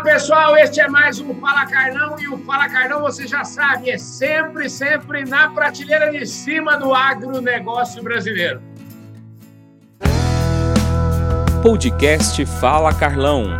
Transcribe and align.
Olá, 0.00 0.12
pessoal. 0.12 0.56
Este 0.56 0.80
é 0.80 0.88
mais 0.88 1.20
um 1.20 1.38
Fala 1.38 1.66
Carnão 1.66 2.18
e 2.18 2.26
o 2.26 2.38
Fala 2.38 2.70
Carnão, 2.70 3.02
você 3.02 3.26
já 3.26 3.44
sabe, 3.44 3.90
é 3.90 3.98
sempre, 3.98 4.70
sempre 4.70 5.26
na 5.26 5.50
prateleira 5.50 6.10
de 6.10 6.24
cima 6.24 6.78
do 6.78 6.94
agronegócio 6.94 8.02
brasileiro. 8.02 8.62
Podcast 11.62 12.46
Fala 12.46 12.94
Carlão. 12.94 13.58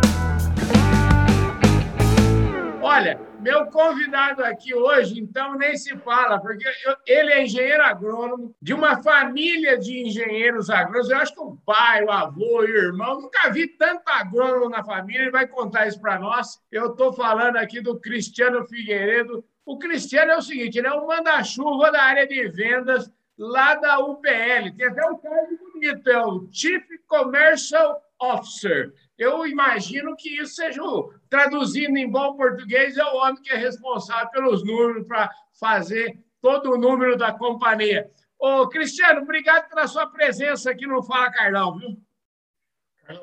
Olha, 2.81 3.19
meu 3.41 3.65
convidado 3.65 4.43
aqui 4.43 4.73
hoje, 4.73 5.19
então, 5.19 5.55
nem 5.55 5.75
se 5.75 5.97
fala, 5.97 6.39
porque 6.39 6.63
eu, 6.85 6.95
ele 7.05 7.31
é 7.31 7.43
engenheiro 7.43 7.83
agrônomo 7.83 8.55
de 8.61 8.73
uma 8.73 9.01
família 9.01 9.77
de 9.77 10.07
engenheiros 10.07 10.69
agrônomos. 10.69 11.09
Eu 11.09 11.17
acho 11.17 11.33
que 11.33 11.41
o 11.41 11.57
pai, 11.65 12.03
o 12.03 12.11
avô, 12.11 12.59
o 12.59 12.63
irmão, 12.63 13.21
nunca 13.21 13.49
vi 13.49 13.67
tanto 13.67 14.03
agrônomo 14.07 14.69
na 14.69 14.83
família. 14.83 15.23
Ele 15.23 15.31
vai 15.31 15.47
contar 15.47 15.87
isso 15.87 15.99
para 15.99 16.19
nós. 16.19 16.61
Eu 16.71 16.91
estou 16.91 17.11
falando 17.11 17.57
aqui 17.57 17.81
do 17.81 17.99
Cristiano 17.99 18.65
Figueiredo. 18.67 19.43
O 19.65 19.77
Cristiano 19.77 20.31
é 20.31 20.37
o 20.37 20.41
seguinte: 20.41 20.77
ele 20.77 20.87
é 20.87 20.93
um 20.93 21.07
manda-chuva 21.07 21.91
da 21.91 22.03
área 22.03 22.27
de 22.27 22.47
vendas 22.49 23.11
lá 23.37 23.75
da 23.75 23.99
UPL. 23.99 24.75
Tem 24.77 24.87
até 24.87 25.05
um 25.07 25.17
cargo 25.17 25.57
bonito, 25.73 26.09
é 26.09 26.25
o 26.25 26.47
Chief 26.51 26.83
Commercial 27.07 28.01
Officer. 28.19 28.93
Eu 29.17 29.45
imagino 29.45 30.15
que 30.15 30.41
isso 30.41 30.55
seja, 30.55 30.81
traduzindo 31.29 31.97
em 31.97 32.09
bom 32.09 32.35
português, 32.35 32.97
é 32.97 33.03
o 33.03 33.17
homem 33.17 33.41
que 33.41 33.51
é 33.51 33.55
responsável 33.55 34.29
pelos 34.31 34.65
números 34.65 35.05
para 35.05 35.29
fazer 35.59 36.17
todo 36.41 36.71
o 36.71 36.77
número 36.77 37.17
da 37.17 37.31
companhia. 37.31 38.09
Ô, 38.39 38.67
Cristiano, 38.67 39.21
obrigado 39.21 39.69
pela 39.69 39.87
sua 39.87 40.07
presença 40.07 40.71
aqui 40.71 40.87
no 40.87 41.03
Fala 41.03 41.31
Carlão, 41.31 41.77
viu? 41.77 41.97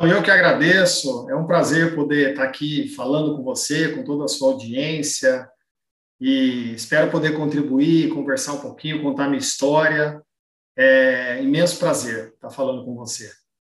Eu 0.01 0.23
que 0.23 0.30
agradeço. 0.30 1.28
É 1.30 1.34
um 1.34 1.47
prazer 1.47 1.95
poder 1.95 2.30
estar 2.30 2.45
aqui 2.45 2.89
falando 2.95 3.36
com 3.36 3.42
você, 3.42 3.92
com 3.92 4.05
toda 4.05 4.25
a 4.25 4.28
sua 4.28 4.53
audiência. 4.53 5.48
E 6.20 6.75
espero 6.75 7.11
poder 7.11 7.36
contribuir, 7.36 8.12
conversar 8.12 8.55
um 8.55 8.61
pouquinho, 8.61 9.03
contar 9.03 9.28
minha 9.28 9.39
história. 9.39 10.22
É 10.77 11.42
imenso 11.42 11.78
prazer 11.78 12.33
estar 12.34 12.50
falando 12.50 12.84
com 12.84 12.94
você. 12.94 13.31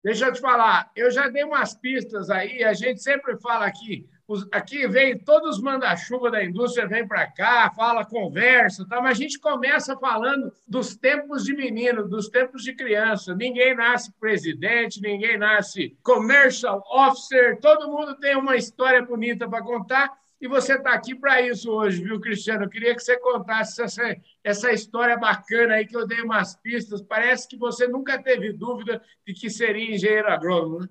Deixa 0.03 0.27
eu 0.27 0.33
te 0.33 0.39
falar, 0.39 0.89
eu 0.95 1.11
já 1.11 1.27
dei 1.27 1.43
umas 1.43 1.73
pistas 1.73 2.29
aí, 2.29 2.63
a 2.63 2.73
gente 2.73 3.01
sempre 3.03 3.37
fala 3.37 3.65
aqui, 3.65 4.07
os, 4.29 4.47
aqui 4.51 4.87
vem 4.87 5.17
todos 5.17 5.57
os 5.57 5.61
manda-chuva 5.61 6.29
da 6.29 6.41
indústria, 6.43 6.87
vem 6.87 7.05
para 7.05 7.25
cá, 7.29 7.69
fala, 7.75 8.05
conversa, 8.05 8.87
tá? 8.87 9.01
mas 9.01 9.17
a 9.17 9.21
gente 9.21 9.39
começa 9.39 9.97
falando 9.97 10.53
dos 10.67 10.95
tempos 10.95 11.43
de 11.43 11.53
menino, 11.53 12.07
dos 12.07 12.29
tempos 12.29 12.63
de 12.63 12.75
criança. 12.75 13.33
Ninguém 13.33 13.75
nasce 13.75 14.13
presidente, 14.19 15.01
ninguém 15.01 15.35
nasce 15.35 15.97
commercial 16.03 16.81
officer, 16.91 17.59
todo 17.59 17.91
mundo 17.91 18.15
tem 18.19 18.37
uma 18.37 18.55
história 18.55 19.01
bonita 19.01 19.49
para 19.49 19.63
contar 19.63 20.15
e 20.41 20.47
você 20.47 20.75
está 20.75 20.93
aqui 20.93 21.13
para 21.13 21.41
isso 21.41 21.69
hoje, 21.69 22.01
viu, 22.01 22.19
Cristiano? 22.19 22.63
Eu 22.63 22.69
queria 22.69 22.95
que 22.95 23.03
você 23.03 23.17
contasse 23.19 23.81
essa, 23.81 24.15
essa 24.43 24.71
história 24.71 25.17
bacana 25.17 25.75
aí 25.75 25.85
que 25.85 25.95
eu 25.95 26.07
dei 26.07 26.21
umas 26.21 26.55
pistas. 26.55 27.01
Parece 27.01 27.47
que 27.47 27.57
você 27.57 27.87
nunca 27.87 28.21
teve 28.21 28.53
dúvida 28.53 29.01
de 29.27 29.33
que 29.33 29.49
seria 29.49 29.93
engenheiro 29.93 30.29
agrônomo, 30.29 30.79
né? 30.79 30.87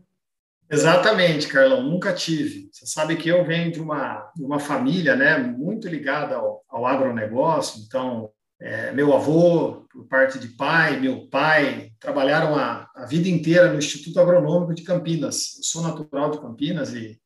Exatamente, 0.70 1.48
Carlão, 1.48 1.82
nunca 1.82 2.12
tive. 2.12 2.68
Você 2.70 2.84
sabe 2.84 3.16
que 3.16 3.26
eu 3.26 3.42
venho 3.42 3.72
de 3.72 3.80
uma, 3.80 4.30
de 4.36 4.44
uma 4.44 4.58
família 4.58 5.16
né, 5.16 5.38
muito 5.38 5.88
ligada 5.88 6.36
ao, 6.36 6.62
ao 6.68 6.84
agronegócio, 6.84 7.82
então, 7.86 8.30
é, 8.60 8.92
meu 8.92 9.14
avô, 9.14 9.86
por 9.90 10.06
parte 10.08 10.38
de 10.38 10.48
pai, 10.48 11.00
meu 11.00 11.26
pai, 11.28 11.92
trabalharam 11.98 12.54
a, 12.54 12.86
a 12.94 13.06
vida 13.06 13.30
inteira 13.30 13.72
no 13.72 13.78
Instituto 13.78 14.20
Agronômico 14.20 14.74
de 14.74 14.82
Campinas. 14.82 15.56
Eu 15.56 15.64
sou 15.64 15.82
natural 15.82 16.32
de 16.32 16.40
Campinas 16.40 16.92
e 16.92 17.18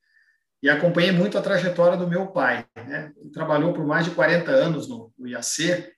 e 0.63 0.71
acompanhei 0.71 1.11
muito 1.11 1.37
a 1.37 1.43
trajetória 1.43 1.97
do 1.97 2.07
meu 2.07 2.29
pai. 2.29 2.65
Né? 2.77 3.13
Ele 3.17 3.31
trabalhou 3.31 3.73
por 3.73 3.85
mais 3.85 4.05
de 4.05 4.13
40 4.13 4.51
anos 4.51 4.89
no, 4.89 5.13
no 5.19 5.27
IAC. 5.27 5.93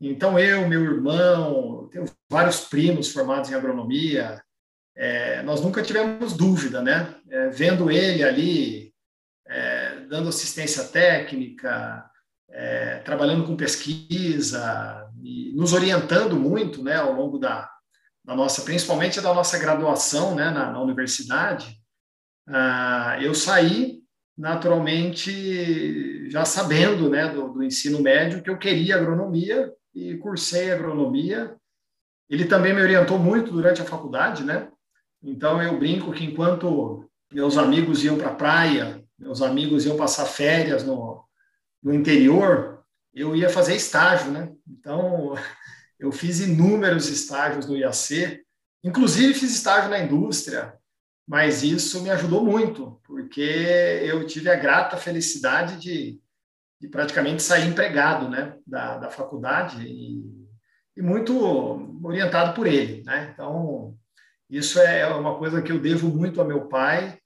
Então, 0.00 0.38
eu, 0.38 0.66
meu 0.66 0.82
irmão, 0.82 1.88
tenho 1.92 2.06
vários 2.30 2.60
primos 2.60 3.12
formados 3.12 3.50
em 3.50 3.54
agronomia, 3.54 4.42
é, 4.96 5.42
nós 5.42 5.60
nunca 5.60 5.82
tivemos 5.82 6.34
dúvida, 6.34 6.82
né? 6.82 7.14
É, 7.30 7.48
vendo 7.48 7.90
ele 7.90 8.22
ali, 8.22 8.94
é, 9.46 10.00
dando 10.08 10.28
assistência 10.28 10.84
técnica, 10.84 12.04
é, 12.50 12.98
trabalhando 12.98 13.46
com 13.46 13.56
pesquisa, 13.56 15.08
nos 15.54 15.72
orientando 15.72 16.36
muito, 16.36 16.82
né, 16.82 16.96
ao 16.96 17.12
longo 17.12 17.38
da, 17.38 17.70
da 18.24 18.34
nossa, 18.34 18.62
principalmente 18.62 19.20
da 19.20 19.32
nossa 19.32 19.58
graduação, 19.58 20.34
né, 20.34 20.50
na, 20.50 20.70
na 20.70 20.80
universidade, 20.80 21.81
eu 23.22 23.34
saí 23.34 24.02
naturalmente 24.36 26.28
já 26.30 26.44
sabendo 26.44 27.10
né, 27.10 27.28
do, 27.28 27.52
do, 27.52 27.62
ensino 27.62 28.00
médio 28.00 28.42
que 28.42 28.50
eu 28.50 28.58
queria 28.58 28.96
agronomia 28.96 29.72
e 29.94 30.16
cursei 30.16 30.72
agronomia. 30.72 31.54
Ele 32.28 32.46
também 32.46 32.74
me 32.74 32.82
orientou 32.82 33.18
muito 33.18 33.52
durante 33.52 33.82
a 33.82 33.84
faculdade, 33.84 34.42
né? 34.42 34.68
Então 35.22 35.62
eu 35.62 35.78
brinco 35.78 36.12
que 36.12 36.24
enquanto 36.24 37.08
meus 37.32 37.56
amigos 37.56 38.02
iam 38.04 38.16
para 38.16 38.30
a 38.30 38.34
praia, 38.34 39.04
meus 39.18 39.42
amigos 39.42 39.84
iam 39.84 39.96
passar 39.96 40.24
férias 40.24 40.82
no, 40.82 41.24
no 41.82 41.94
interior, 41.94 42.82
eu 43.14 43.36
ia 43.36 43.48
fazer 43.48 43.76
estágio, 43.76 44.32
né? 44.32 44.50
Então 44.66 45.34
eu 46.00 46.10
fiz 46.10 46.40
inúmeros 46.40 47.08
estágios 47.08 47.66
no 47.66 47.76
IAC, 47.76 48.42
inclusive 48.82 49.34
fiz 49.34 49.54
estágio 49.54 49.90
na 49.90 50.00
indústria, 50.00 50.74
mas 51.26 51.62
isso 51.62 52.02
me 52.02 52.10
ajudou 52.10 52.44
muito, 52.44 53.00
porque 53.04 53.40
eu 53.40 54.26
tive 54.26 54.50
a 54.50 54.56
grata 54.56 54.96
felicidade 54.96 55.80
de, 55.80 56.20
de 56.80 56.88
praticamente 56.88 57.42
sair 57.42 57.68
empregado 57.68 58.28
né, 58.28 58.56
da, 58.66 58.98
da 58.98 59.10
faculdade 59.10 59.86
e, 59.86 60.22
e, 60.96 61.02
muito 61.02 62.00
orientado 62.04 62.54
por 62.54 62.66
ele. 62.66 63.02
Né? 63.04 63.30
Então, 63.32 63.96
isso 64.50 64.80
é 64.80 65.06
uma 65.14 65.38
coisa 65.38 65.62
que 65.62 65.70
eu 65.70 65.78
devo 65.78 66.08
muito 66.08 66.40
ao 66.40 66.46
meu 66.46 66.66
pai 66.66 67.18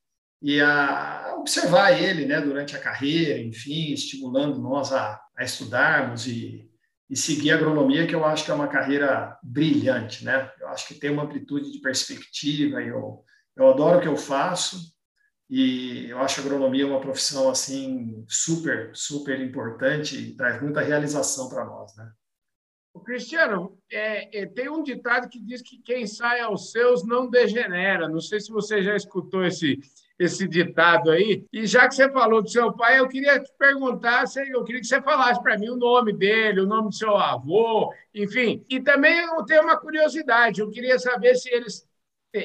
e 0.42 0.60
a 0.60 1.34
observar 1.38 1.92
ele 1.92 2.26
né, 2.26 2.40
durante 2.40 2.76
a 2.76 2.80
carreira, 2.80 3.38
enfim, 3.38 3.92
estimulando 3.92 4.60
nós 4.60 4.92
a, 4.92 5.20
a 5.36 5.42
estudarmos 5.42 6.26
e, 6.26 6.70
e 7.08 7.16
seguir 7.16 7.50
a 7.50 7.54
agronomia, 7.54 8.06
que 8.06 8.14
eu 8.14 8.24
acho 8.24 8.44
que 8.44 8.50
é 8.50 8.54
uma 8.54 8.68
carreira 8.68 9.38
brilhante. 9.42 10.24
Né? 10.24 10.50
Eu 10.60 10.68
acho 10.68 10.86
que 10.86 10.94
tem 10.94 11.10
uma 11.10 11.22
amplitude 11.22 11.72
de 11.72 11.80
perspectiva 11.80 12.82
e 12.82 12.88
eu 12.88 13.24
eu 13.56 13.68
adoro 13.68 13.98
o 13.98 14.00
que 14.02 14.08
eu 14.08 14.16
faço 14.16 14.94
e 15.48 16.10
eu 16.10 16.18
acho 16.18 16.40
a 16.40 16.44
agronomia 16.44 16.86
uma 16.86 17.00
profissão 17.00 17.48
assim 17.48 18.24
super, 18.28 18.90
super 18.94 19.40
importante 19.40 20.16
e 20.16 20.36
traz 20.36 20.60
muita 20.60 20.80
realização 20.80 21.48
para 21.48 21.64
nós, 21.64 21.96
né? 21.96 22.10
O 22.92 23.00
Cristiano, 23.00 23.78
é, 23.92 24.40
é, 24.40 24.46
tem 24.46 24.70
um 24.70 24.82
ditado 24.82 25.28
que 25.28 25.38
diz 25.38 25.60
que 25.60 25.76
quem 25.82 26.06
sai 26.06 26.40
aos 26.40 26.72
seus 26.72 27.04
não 27.04 27.28
degenera. 27.28 28.08
Não 28.08 28.20
sei 28.20 28.40
se 28.40 28.50
você 28.50 28.82
já 28.82 28.96
escutou 28.96 29.44
esse, 29.44 29.78
esse 30.18 30.48
ditado 30.48 31.10
aí. 31.10 31.44
E 31.52 31.66
já 31.66 31.86
que 31.86 31.94
você 31.94 32.10
falou 32.10 32.42
do 32.42 32.48
seu 32.48 32.72
pai, 32.72 32.98
eu 32.98 33.06
queria 33.06 33.38
te 33.38 33.52
perguntar, 33.58 34.24
eu 34.48 34.64
queria 34.64 34.80
que 34.80 34.86
você 34.86 35.02
falasse 35.02 35.42
para 35.42 35.58
mim 35.58 35.68
o 35.68 35.76
nome 35.76 36.10
dele, 36.14 36.62
o 36.62 36.66
nome 36.66 36.88
do 36.88 36.94
seu 36.94 37.14
avô, 37.14 37.92
enfim. 38.14 38.64
E 38.70 38.80
também 38.80 39.18
eu 39.18 39.44
tenho 39.44 39.64
uma 39.64 39.78
curiosidade, 39.78 40.62
eu 40.62 40.70
queria 40.70 40.98
saber 40.98 41.34
se 41.34 41.50
eles 41.50 41.86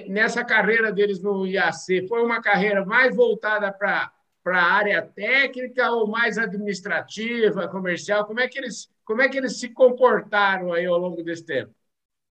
nessa 0.07 0.43
carreira 0.43 0.91
deles 0.91 1.21
no 1.21 1.45
IAC, 1.45 2.07
foi 2.07 2.23
uma 2.23 2.41
carreira 2.41 2.85
mais 2.85 3.15
voltada 3.15 3.71
para 3.71 4.11
para 4.43 4.59
a 4.59 4.71
área 4.73 5.01
técnica 5.03 5.91
ou 5.91 6.07
mais 6.07 6.37
administrativa, 6.37 7.67
comercial? 7.67 8.25
Como 8.25 8.39
é 8.39 8.47
que 8.47 8.57
eles 8.57 8.89
como 9.05 9.21
é 9.21 9.29
que 9.29 9.37
eles 9.37 9.59
se 9.59 9.69
comportaram 9.69 10.73
aí 10.73 10.85
ao 10.85 10.97
longo 10.97 11.21
desse 11.21 11.45
tempo? 11.45 11.73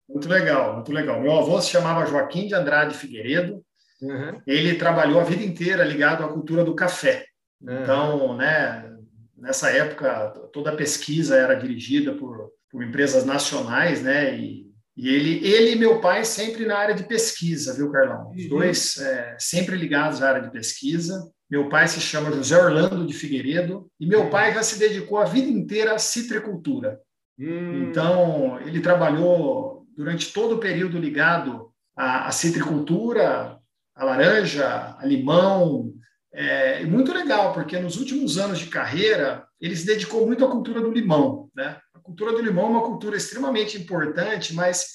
Muito 0.07 0.29
legal, 0.29 0.75
muito 0.75 0.91
legal. 0.91 1.19
Meu 1.19 1.33
avô 1.33 1.59
se 1.59 1.69
chamava 1.69 2.05
Joaquim 2.05 2.47
de 2.47 2.55
Andrade 2.55 2.95
Figueiredo. 2.95 3.61
Uhum. 4.01 4.41
Ele 4.45 4.75
trabalhou 4.75 5.19
a 5.19 5.23
vida 5.23 5.43
inteira 5.43 5.83
ligado 5.83 6.23
à 6.23 6.27
cultura 6.27 6.63
do 6.63 6.75
café. 6.75 7.25
Uhum. 7.61 7.81
Então, 7.81 8.37
né, 8.37 8.95
nessa 9.35 9.69
época 9.71 10.29
toda 10.53 10.71
a 10.71 10.75
pesquisa 10.75 11.35
era 11.35 11.55
dirigida 11.55 12.13
por, 12.13 12.51
por 12.69 12.83
empresas 12.83 13.25
nacionais, 13.25 14.01
né, 14.01 14.37
e 14.37 14.66
e 14.97 15.09
ele, 15.09 15.47
ele 15.47 15.71
e 15.73 15.75
meu 15.75 16.01
pai 16.01 16.25
sempre 16.25 16.65
na 16.65 16.75
área 16.75 16.95
de 16.95 17.03
pesquisa, 17.03 17.75
viu, 17.75 17.91
Carlão? 17.91 18.31
Os 18.31 18.43
uhum. 18.43 18.49
dois 18.49 18.97
é, 18.97 19.37
sempre 19.39 19.75
ligados 19.75 20.23
à 20.23 20.29
área 20.29 20.41
de 20.41 20.51
pesquisa. 20.51 21.31
Meu 21.47 21.69
pai 21.69 21.87
se 21.87 22.01
chama 22.01 22.31
José 22.31 22.57
Orlando 22.57 23.05
de 23.05 23.13
Figueiredo 23.13 23.87
e 23.99 24.07
meu 24.07 24.23
uhum. 24.23 24.29
pai 24.31 24.55
já 24.55 24.63
se 24.63 24.79
dedicou 24.79 25.19
a 25.19 25.25
vida 25.25 25.47
inteira 25.47 25.93
à 25.93 25.99
citricultura. 25.99 26.99
Uhum. 27.37 27.83
Então, 27.83 28.59
ele 28.65 28.79
trabalhou 28.79 29.85
durante 29.95 30.33
todo 30.33 30.55
o 30.55 30.59
período 30.59 30.97
ligado 30.97 31.71
à, 31.95 32.27
à 32.27 32.31
citricultura, 32.31 33.59
a 33.95 34.03
laranja, 34.03 34.95
a 34.97 35.05
limão. 35.05 35.93
É 36.33 36.83
muito 36.85 37.13
legal, 37.13 37.53
porque 37.53 37.77
nos 37.79 37.97
últimos 37.97 38.39
anos 38.39 38.57
de 38.57 38.65
carreira, 38.65 39.45
ele 39.61 39.75
se 39.75 39.85
dedicou 39.85 40.25
muito 40.25 40.43
à 40.43 40.49
cultura 40.49 40.81
do 40.81 40.91
limão, 40.91 41.49
né? 41.55 41.77
Cultura 42.07 42.31
do 42.31 42.41
limão 42.41 42.67
é 42.67 42.69
uma 42.69 42.85
cultura 42.85 43.17
extremamente 43.17 43.77
importante, 43.77 44.53
mas 44.53 44.85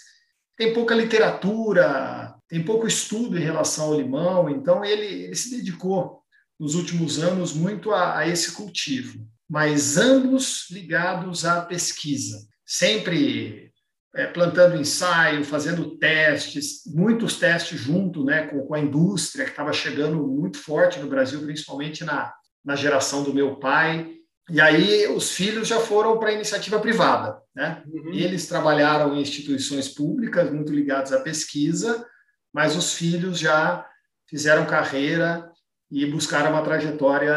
tem 0.57 0.73
pouca 0.73 0.95
literatura, 0.95 2.35
tem 2.49 2.65
pouco 2.65 2.87
estudo 2.87 3.39
em 3.39 3.43
relação 3.43 3.87
ao 3.87 4.01
limão, 4.01 4.49
então 4.49 4.85
ele, 4.85 5.25
ele 5.25 5.35
se 5.35 5.51
dedicou 5.51 6.23
nos 6.59 6.75
últimos 6.75 7.19
anos 7.23 7.53
muito 7.53 7.93
a, 7.93 8.19
a 8.19 8.27
esse 8.27 8.53
cultivo, 8.53 9.27
mas 9.49 9.99
ambos 9.99 10.71
ligados 10.71 11.45
à 11.45 11.61
pesquisa, 11.61 12.47
sempre 12.67 13.71
é, 14.15 14.27
plantando 14.27 14.77
ensaio, 14.77 15.45
fazendo 15.45 15.99
testes, 15.99 16.83
muitos 16.87 17.39
testes 17.39 17.79
junto 17.79 18.25
né, 18.25 18.47
com, 18.47 18.67
com 18.67 18.75
a 18.75 18.81
indústria, 18.81 19.45
que 19.45 19.51
estava 19.51 19.73
chegando 19.73 20.27
muito 20.27 20.59
forte 20.59 20.99
no 20.99 21.09
Brasil, 21.09 21.43
principalmente 21.43 22.05
na, 22.05 22.33
na 22.65 22.75
geração 22.75 23.23
do 23.23 23.35
meu 23.35 23.57
pai. 23.57 24.22
E 24.53 24.61
aí 24.61 25.07
os 25.07 25.33
filhos 25.33 25.67
já 25.67 25.81
foram 25.81 26.19
para 26.19 26.29
a 26.29 26.35
iniciativa 26.35 26.79
privada. 26.79 27.41
Né? 27.55 27.83
Uhum. 27.87 28.13
Eles 28.13 28.47
trabalharam 28.47 29.17
em 29.17 29.23
instituições 29.23 29.89
públicas, 29.89 30.53
muito 30.53 30.75
ligadas 30.75 31.11
à 31.11 31.21
pesquisa, 31.21 32.07
mas 32.53 32.77
os 32.77 32.93
filhos 32.93 33.39
já 33.39 33.89
fizeram 34.29 34.67
carreira 34.67 35.51
e 35.91 36.05
buscaram 36.05 36.51
uma 36.51 36.63
trajetória 36.63 37.33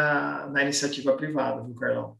na 0.52 0.62
iniciativa 0.62 1.14
privada, 1.14 1.64
viu, 1.64 1.74
Carlão? 1.76 2.18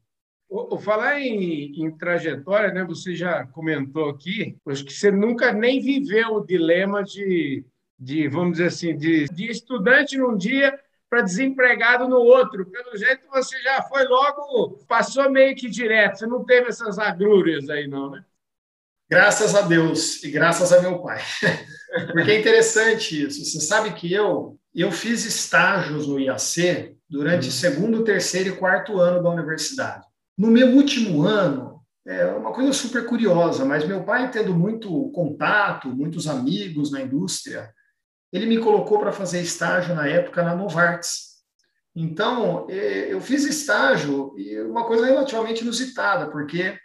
O, 0.48 0.76
o 0.76 0.80
falar 0.80 1.20
em, 1.20 1.74
em, 1.84 1.98
trajetória, 1.98 2.72
né? 2.74 2.86
Você 2.86 3.14
já 3.14 3.46
comentou 3.48 4.10
aqui, 4.10 4.58
acho 4.66 4.86
que 4.86 4.94
você 4.94 5.12
nunca 5.12 5.52
nem 5.52 5.82
viveu 5.82 6.36
o 6.36 6.46
dilema 6.46 7.04
de, 7.04 7.66
de 8.00 8.30
vamos 8.30 8.54
dizer 8.54 8.68
assim, 8.68 8.96
de, 8.96 9.26
de 9.26 9.52
estudante 9.52 10.18
num 10.18 10.38
dia 10.38 10.80
para 11.16 11.22
desempregado 11.22 12.10
no 12.10 12.18
outro. 12.18 12.66
Pelo 12.66 12.98
jeito, 12.98 13.26
você 13.32 13.58
já 13.62 13.82
foi 13.84 14.04
logo, 14.06 14.80
passou 14.86 15.30
meio 15.30 15.56
que 15.56 15.70
direto. 15.70 16.20
Você 16.20 16.28
não 16.28 16.44
teve 16.44 16.68
essas 16.68 17.00
agrúrias 17.00 17.70
aí, 17.70 17.88
não, 17.88 18.12
né? 18.12 18.24
Graças 19.10 19.56
a 19.56 19.62
Deus 19.62 20.22
e 20.24 20.32
graças 20.32 20.74
a 20.74 20.82
meu 20.82 21.00
pai. 21.00 21.22
Porque 22.12 22.32
é 22.32 22.40
interessante 22.40 23.24
isso. 23.24 23.46
Você 23.46 23.62
sabe 23.62 23.94
que 23.94 24.12
eu, 24.12 24.60
eu 24.74 24.92
fiz 24.92 25.24
estágios 25.26 26.06
no 26.08 26.20
IAC 26.20 26.98
durante 27.10 27.46
uhum. 27.46 27.52
segundo, 27.52 28.04
terceiro 28.04 28.50
e 28.50 28.58
quarto 28.58 29.00
ano 29.00 29.24
da 29.24 29.30
universidade. 29.30 30.04
No 30.38 30.48
meu 30.48 30.68
último 30.70 31.24
ano, 31.24 31.82
é 32.06 32.26
uma 32.26 32.52
coisa 32.52 32.74
super 32.74 33.06
curiosa, 33.06 33.64
mas 33.64 33.88
meu 33.88 34.04
pai, 34.04 34.30
tendo 34.32 34.54
muito 34.54 35.10
contato, 35.12 35.88
muitos 35.88 36.28
amigos 36.28 36.92
na 36.92 37.02
indústria, 37.02 37.72
ele 38.36 38.46
me 38.46 38.58
colocou 38.58 39.00
para 39.00 39.14
fazer 39.14 39.42
estágio 39.42 39.96
na 39.96 40.08
época 40.08 40.44
na 40.44 40.54
Novartis. 40.54 41.36
Então, 41.96 42.68
é, 42.70 43.14
eu 43.14 43.22
fiz 43.22 43.46
estágio 43.46 44.34
e 44.38 44.60
uma 44.60 44.84
coisa 44.86 45.06
relativamente 45.06 45.62
inusitada, 45.62 46.30
porque 46.30 46.78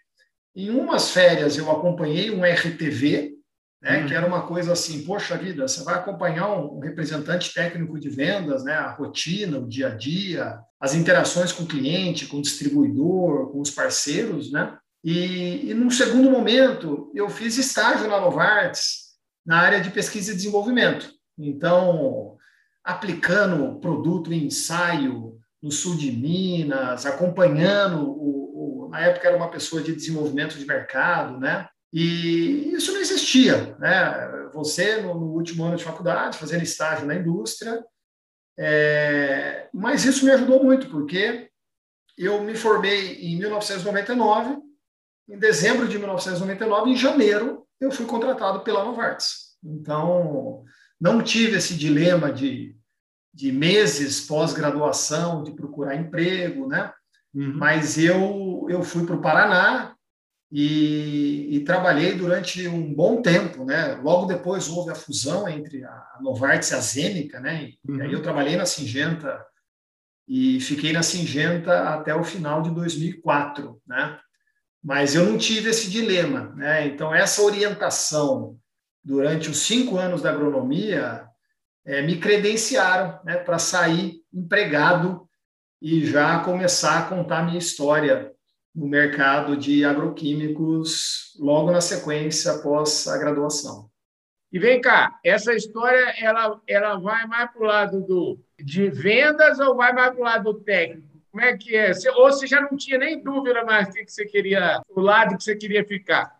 em 0.55 0.70
umas 0.70 1.11
férias 1.11 1.58
eu 1.58 1.69
acompanhei 1.69 2.31
um 2.31 2.44
RTV, 2.44 3.32
né, 3.82 4.06
que 4.06 4.14
era 4.14 4.26
uma 4.26 4.47
coisa 4.47 4.73
assim, 4.73 5.05
poxa 5.05 5.37
vida, 5.37 5.67
você 5.67 5.82
vai 5.82 5.94
acompanhar 5.94 6.49
um, 6.50 6.79
representante 6.79 7.53
técnico 7.53 7.99
de 7.99 8.08
vendas, 8.08 8.62
né, 8.62 8.75
a 8.75 8.93
rotina, 8.93 9.58
o 9.58 9.67
dia 9.67 9.88
a 9.88 9.96
dia, 9.96 10.56
as 10.79 10.94
interações 10.94 11.50
com 11.50 11.64
o 11.64 11.69
cliente, 11.69 12.26
com 12.26 12.37
o 12.37 12.43
distribuidor, 12.43 13.50
com 13.50 13.61
os 13.61 13.70
parceiros, 13.70 14.53
né? 14.53 14.76
E, 15.03 15.70
e 15.70 15.75
num 15.75 15.91
segundo 15.91 16.31
momento, 16.31 17.11
eu 17.14 17.29
fiz 17.31 17.56
estágio 17.56 18.06
na 18.06 18.20
Novartis, 18.20 19.17
na 19.44 19.58
área 19.58 19.81
de 19.81 19.91
pesquisa 19.91 20.32
e 20.32 20.37
desenvolvimento. 20.37 21.19
Então, 21.49 22.37
aplicando 22.85 23.81
produto 23.81 24.33
em 24.33 24.47
ensaio 24.47 25.39
no 25.63 25.71
sul 25.71 25.97
de 25.97 26.11
Minas, 26.13 27.05
acompanhando 27.07 28.09
o, 28.09 28.85
o, 28.85 28.89
na 28.89 29.01
época 29.01 29.29
era 29.29 29.37
uma 29.37 29.51
pessoa 29.51 29.83
de 29.83 29.95
desenvolvimento 29.95 30.57
de 30.57 30.67
mercado, 30.67 31.39
né? 31.39 31.69
E 31.93 32.73
isso 32.73 32.93
não 32.93 33.01
existia, 33.01 33.77
né? 33.79 34.49
Você 34.55 35.01
no, 35.03 35.15
no 35.15 35.27
último 35.33 35.65
ano 35.65 35.77
de 35.77 35.85
faculdade 35.85 36.39
fazendo 36.39 36.63
estágio 36.63 37.07
na 37.07 37.15
indústria, 37.15 37.85
é, 38.59 39.69
mas 39.73 40.05
isso 40.05 40.25
me 40.25 40.31
ajudou 40.31 40.63
muito 40.63 40.89
porque 40.89 41.51
eu 42.17 42.43
me 42.43 42.55
formei 42.55 43.15
em 43.15 43.39
1999, 43.39 44.59
em 45.29 45.39
dezembro 45.39 45.89
de 45.89 45.99
1999, 45.99 46.91
em 46.91 46.97
janeiro 46.97 47.67
eu 47.81 47.91
fui 47.91 48.07
contratado 48.07 48.61
pela 48.61 48.85
Novartis. 48.85 49.57
Então 49.65 50.65
não 51.00 51.23
tive 51.23 51.56
esse 51.56 51.75
dilema 51.75 52.31
de, 52.31 52.76
de 53.32 53.50
meses 53.50 54.20
pós-graduação, 54.20 55.43
de 55.43 55.52
procurar 55.52 55.97
emprego, 55.97 56.69
né? 56.69 56.93
Uhum. 57.35 57.55
Mas 57.56 57.97
eu, 57.97 58.67
eu 58.69 58.82
fui 58.82 59.06
para 59.06 59.14
o 59.14 59.20
Paraná 59.20 59.94
e, 60.52 61.56
e, 61.56 61.61
trabalhei 61.61 62.14
durante 62.14 62.67
um 62.67 62.93
bom 62.93 63.23
tempo, 63.23 63.64
né? 63.64 63.94
Logo 64.02 64.26
depois 64.26 64.69
houve 64.69 64.91
a 64.91 64.97
fusão 64.97 65.49
entre 65.49 65.85
a 65.85 66.19
Novartis 66.20 66.73
e 66.73 66.75
a 66.75 66.81
Zênica, 66.81 67.41
né? 67.41 67.64
E 67.64 67.91
uhum. 67.91 68.03
aí 68.03 68.12
eu 68.12 68.23
trabalhei 68.23 68.56
na 68.56 68.67
Singenta 68.67 69.44
e 70.26 70.61
fiquei 70.61 70.93
na 70.93 71.03
Singenta 71.03 71.94
até 71.94 72.14
o 72.14 72.25
final 72.25 72.62
de 72.62 72.70
2004, 72.73 73.81
né? 73.87 74.19
Mas 74.82 75.14
eu 75.14 75.25
não 75.25 75.38
tive 75.38 75.70
esse 75.70 75.88
dilema, 75.88 76.53
né? 76.56 76.87
Então 76.88 77.14
essa 77.14 77.43
orientação 77.43 78.58
durante 79.02 79.50
os 79.50 79.58
cinco 79.58 79.97
anos 79.97 80.23
da 80.23 80.31
agronomia, 80.31 81.26
é, 81.85 82.02
me 82.02 82.19
credenciaram 82.19 83.20
né, 83.25 83.37
para 83.37 83.58
sair 83.58 84.23
empregado 84.32 85.29
e 85.81 86.05
já 86.05 86.41
começar 86.41 86.99
a 86.99 87.08
contar 87.08 87.44
minha 87.44 87.58
história 87.58 88.32
no 88.75 88.87
mercado 88.87 89.56
de 89.56 89.85
agroquímicos 89.85 91.35
logo 91.38 91.70
na 91.70 91.81
sequência 91.81 92.52
após 92.52 93.08
a 93.08 93.19
graduação. 93.19 93.91
E 94.52 94.58
vem 94.58 94.81
cá, 94.81 95.19
essa 95.25 95.55
história 95.55 96.12
ela, 96.19 96.61
ela 96.67 96.99
vai 96.99 97.26
mais 97.26 97.50
para 97.50 97.62
o 97.62 97.67
lado 97.67 98.00
do, 98.00 98.38
de 98.58 98.91
vendas 98.91 99.58
ou 99.61 99.76
vai 99.76 99.93
mais 99.93 100.11
para 100.11 100.20
o 100.20 100.25
lado 100.25 100.55
técnico? 100.61 101.08
Como 101.31 101.43
é 101.43 101.56
que 101.56 101.76
é? 101.76 101.93
Ou 102.17 102.32
você 102.32 102.46
já 102.46 102.61
não 102.61 102.76
tinha 102.76 102.99
nem 102.99 103.23
dúvida 103.23 103.64
mais 103.64 103.88
do 103.88 103.94
que 103.94 104.11
você 104.11 104.25
queria, 104.25 104.82
o 104.88 105.00
lado 105.00 105.37
que 105.37 105.44
você 105.44 105.55
queria 105.55 105.85
ficar? 105.85 106.40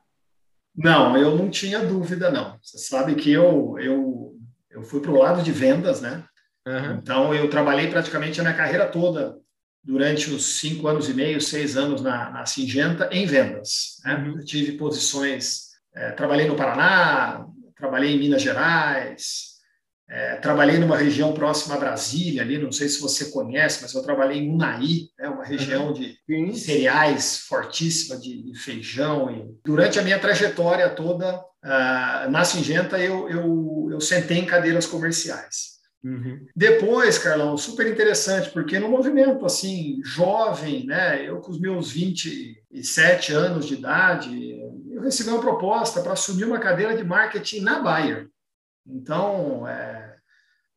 Não, 0.76 1.17
eu 1.17 1.37
não 1.37 1.50
tinha 1.50 1.81
dúvida, 1.81 2.31
não. 2.31 2.58
Você 2.62 2.78
sabe 2.78 3.14
que 3.14 3.31
eu, 3.31 3.76
eu, 3.78 4.37
eu 4.70 4.82
fui 4.82 5.00
para 5.00 5.11
o 5.11 5.19
lado 5.19 5.43
de 5.43 5.52
vendas, 5.52 6.00
né? 6.00 6.25
Uhum. 6.67 6.94
Então, 6.94 7.34
eu 7.34 7.49
trabalhei 7.50 7.88
praticamente 7.88 8.40
a 8.40 8.43
minha 8.43 8.56
carreira 8.56 8.87
toda, 8.87 9.37
durante 9.82 10.31
os 10.31 10.58
cinco 10.61 10.87
anos 10.87 11.08
e 11.08 11.14
meio, 11.14 11.40
seis 11.40 11.76
anos 11.76 12.02
na, 12.02 12.31
na 12.31 12.46
Singenta, 12.46 13.08
em 13.11 13.26
vendas. 13.26 14.00
Né? 14.05 14.14
Uhum. 14.14 14.38
Eu 14.38 14.44
tive 14.44 14.72
posições, 14.72 15.70
é, 15.94 16.12
trabalhei 16.12 16.46
no 16.46 16.56
Paraná, 16.56 17.46
trabalhei 17.76 18.14
em 18.14 18.19
Minas 18.19 18.43
Gerais, 18.43 19.50
é, 20.10 20.34
trabalhei 20.34 20.76
numa 20.76 20.96
região 20.96 21.32
próxima 21.32 21.76
a 21.76 21.78
Brasília, 21.78 22.42
ali, 22.42 22.58
não 22.58 22.72
sei 22.72 22.88
se 22.88 23.00
você 23.00 23.26
conhece, 23.26 23.80
mas 23.80 23.94
eu 23.94 24.02
trabalhei 24.02 24.40
em 24.40 24.52
Unai, 24.52 25.08
né, 25.16 25.28
uma 25.28 25.44
região 25.44 25.92
de, 25.92 26.18
de 26.28 26.58
cereais 26.58 27.38
fortíssima, 27.46 28.18
de, 28.18 28.42
de, 28.42 28.58
feijão. 28.58 29.30
E 29.30 29.54
durante 29.64 30.00
a 30.00 30.02
minha 30.02 30.18
trajetória 30.18 30.90
toda 30.90 31.37
uh, 31.38 32.28
na 32.28 32.44
Singenta, 32.44 32.99
eu, 32.99 33.28
eu, 33.28 33.88
eu 33.92 34.00
sentei 34.00 34.38
em 34.38 34.46
cadeiras 34.46 34.85
comerciais. 34.85 35.78
Uhum. 36.02 36.44
Depois, 36.56 37.16
Carlão, 37.16 37.56
super 37.56 37.87
interessante, 37.87 38.50
porque 38.50 38.80
no 38.80 38.88
movimento 38.88 39.46
assim, 39.46 40.00
jovem, 40.02 40.87
né, 40.87 41.25
eu 41.25 41.38
com 41.38 41.52
os 41.52 41.61
meus 41.61 41.92
27 41.92 43.32
anos 43.32 43.64
de 43.64 43.75
idade, 43.75 44.58
eu 44.90 45.02
recebi 45.02 45.30
uma 45.30 45.40
proposta 45.40 46.00
para 46.00 46.14
assumir 46.14 46.46
uma 46.46 46.58
cadeira 46.58 46.96
de 46.96 47.04
marketing 47.04 47.61
na 47.61 47.78
Bayer. 47.78 48.28
Então, 48.87 49.68
é, 49.68 50.00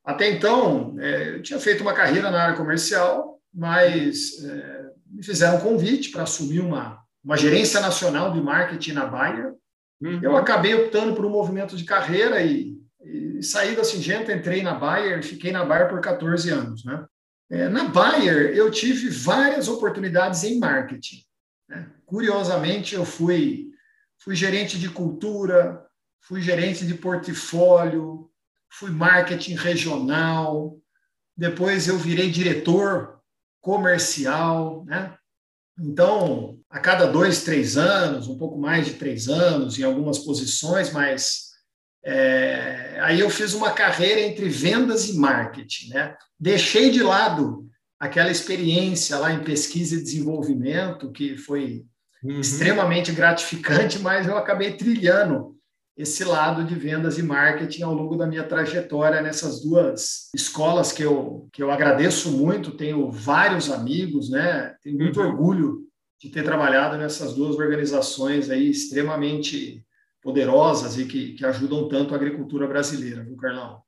até 0.04 0.30
então, 0.30 0.96
é, 1.00 1.36
eu 1.36 1.42
tinha 1.42 1.60
feito 1.60 1.82
uma 1.82 1.94
carreira 1.94 2.30
na 2.30 2.44
área 2.44 2.58
comercial, 2.58 3.40
mas 3.54 4.44
é, 4.44 4.86
me 5.08 5.24
fizeram 5.24 5.58
um 5.58 5.62
convite 5.62 6.10
para 6.10 6.24
assumir 6.24 6.60
uma, 6.60 7.02
uma 7.24 7.38
gerência 7.38 7.80
nacional 7.80 8.34
de 8.34 8.42
marketing 8.42 8.94
na 8.94 9.06
Bayer. 9.06 9.54
Uhum. 10.02 10.20
Eu 10.22 10.36
acabei 10.36 10.76
optando 10.76 11.16
por 11.16 11.26
um 11.26 11.30
movimento 11.30 11.78
de 11.78 11.86
carreira 11.86 12.42
e, 12.42 12.78
e 13.02 13.42
saí 13.42 13.76
da 13.76 13.84
Singenta, 13.84 14.34
entrei 14.34 14.62
na 14.62 14.74
Bayer 14.74 15.20
e 15.20 15.24
fiquei 15.24 15.52
na 15.52 15.64
Bayer 15.64 15.88
por 15.88 16.02
14 16.02 16.50
anos. 16.50 16.84
Né? 16.84 17.06
É, 17.50 17.70
na 17.70 17.86
Bayer, 17.86 18.54
eu 18.56 18.70
tive 18.70 19.10
várias 19.10 19.70
oportunidades 19.70 20.44
em 20.44 20.60
marketing. 20.60 21.24
Né? 21.70 21.90
Curiosamente, 22.06 22.94
eu 22.94 23.06
fui, 23.06 23.70
fui 24.20 24.36
gerente 24.36 24.78
de 24.78 24.90
cultura, 24.90 25.82
fui 26.20 26.42
gerente 26.42 26.86
de 26.86 26.94
portfólio, 26.94 28.30
fui 28.74 28.90
marketing 28.90 29.56
regional, 29.56 30.78
depois 31.38 31.88
eu 31.88 31.98
virei 31.98 32.30
diretor 32.30 33.20
comercial, 33.62 34.84
né? 34.86 35.16
Então, 35.80 36.60
a 36.70 36.80
cada 36.80 37.06
dois, 37.06 37.44
três 37.44 37.78
anos, 37.78 38.28
um 38.28 38.38
pouco 38.38 38.60
mais 38.60 38.86
de 38.86 38.94
três 38.94 39.28
anos, 39.28 39.80
em 39.80 39.84
algumas 39.84 40.20
posições, 40.20 40.92
mas 40.92 41.52
é, 42.04 43.00
aí 43.02 43.20
eu 43.20 43.30
fiz 43.30 43.54
uma 43.54 43.72
carreira 43.72 44.22
entre 44.22 44.50
vendas 44.50 45.08
e 45.08 45.18
marketing, 45.18 45.90
né? 45.90 46.16
Deixei 46.40 46.92
de 46.92 47.02
lado 47.02 47.68
aquela 48.00 48.30
experiência 48.30 49.18
lá 49.18 49.34
em 49.34 49.44
pesquisa 49.44 49.96
e 49.96 50.04
desenvolvimento, 50.04 51.12
que 51.12 51.38
foi 51.38 51.86
uhum. 52.24 52.40
extremamente 52.40 53.12
gratificante, 53.12 53.98
mas 54.00 54.28
eu 54.28 54.38
acabei 54.38 54.76
trilhando 54.78 55.53
esse 55.96 56.24
lado 56.24 56.64
de 56.64 56.74
vendas 56.74 57.20
e 57.20 57.24
marketing 57.24 57.84
ao 57.84 57.94
longo 57.94 58.16
da 58.16 58.26
minha 58.26 58.44
trajetória 58.44 59.22
nessas 59.22 59.62
duas 59.62 60.30
escolas 60.34 60.92
que 60.92 61.04
eu, 61.04 61.48
que 61.54 61.62
eu 61.62 61.70
agradeço 61.70 62.32
muito, 62.32 62.72
tenho 62.72 63.12
vários 63.12 63.72
amigos, 63.72 64.30
né? 64.30 64.76
Tenho 64.82 64.98
muito 64.98 65.20
uhum. 65.20 65.28
orgulho 65.28 65.82
de 66.20 66.30
ter 66.30 66.44
trabalhado 66.44 66.98
nessas 66.98 67.34
duas 67.34 67.56
organizações 67.58 68.50
aí 68.50 68.70
extremamente 68.70 69.86
poderosas 70.22 70.98
e 70.98 71.06
que, 71.06 71.34
que 71.34 71.46
ajudam 71.46 71.88
tanto 71.88 72.14
a 72.14 72.18
agricultura 72.18 72.66
brasileira, 72.66 73.24
viu, 73.24 73.36
Carlão? 73.36 73.84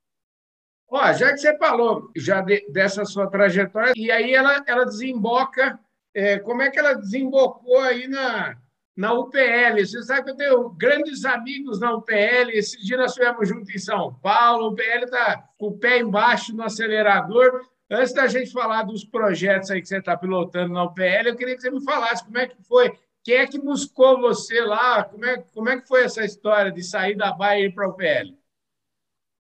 Ó, 0.88 1.12
já 1.12 1.32
que 1.32 1.38
você 1.38 1.56
falou 1.58 2.10
já 2.14 2.40
de, 2.40 2.64
dessa 2.70 3.04
sua 3.04 3.28
trajetória, 3.28 3.92
e 3.96 4.12
aí 4.12 4.32
ela, 4.32 4.62
ela 4.66 4.84
desemboca, 4.84 5.80
é, 6.14 6.38
como 6.38 6.62
é 6.62 6.70
que 6.70 6.78
ela 6.78 6.94
desembocou 6.94 7.80
aí 7.80 8.06
na, 8.06 8.56
na 8.96 9.12
UPL? 9.12 9.78
Você 9.78 10.02
sabe 10.02 10.24
que 10.24 10.30
eu 10.30 10.36
tenho 10.36 10.70
grandes 10.70 11.24
amigos 11.24 11.78
na 11.78 11.94
UPL, 11.94 12.50
esse 12.52 12.82
dia 12.82 12.96
nós 12.96 13.10
estivemos 13.10 13.48
juntos 13.48 13.74
em 13.74 13.78
São 13.78 14.14
Paulo, 14.14 14.64
a 14.64 14.68
UPL 14.68 15.04
está 15.04 15.48
com 15.58 15.66
o 15.68 15.78
pé 15.78 15.98
embaixo 15.98 16.56
no 16.56 16.62
acelerador. 16.62 17.60
Antes 17.90 18.12
da 18.12 18.26
gente 18.26 18.50
falar 18.50 18.82
dos 18.82 19.04
projetos 19.04 19.70
aí 19.70 19.80
que 19.80 19.86
você 19.86 19.98
está 19.98 20.16
pilotando 20.16 20.72
na 20.72 20.84
UPL, 20.84 21.28
eu 21.28 21.36
queria 21.36 21.54
que 21.54 21.60
você 21.60 21.70
me 21.70 21.84
falasse 21.84 22.24
como 22.24 22.38
é 22.38 22.48
que 22.48 22.56
foi, 22.64 22.92
quem 23.22 23.36
é 23.36 23.46
que 23.46 23.60
buscou 23.60 24.20
você 24.20 24.60
lá, 24.62 25.04
como 25.04 25.24
é, 25.24 25.44
como 25.54 25.68
é 25.68 25.80
que 25.80 25.86
foi 25.86 26.02
essa 26.04 26.24
história 26.24 26.72
de 26.72 26.82
sair 26.82 27.16
da 27.16 27.32
Baia 27.32 27.60
e 27.60 27.66
ir 27.66 27.74
para 27.74 27.86
a 27.86 27.88
UPL? 27.90 28.36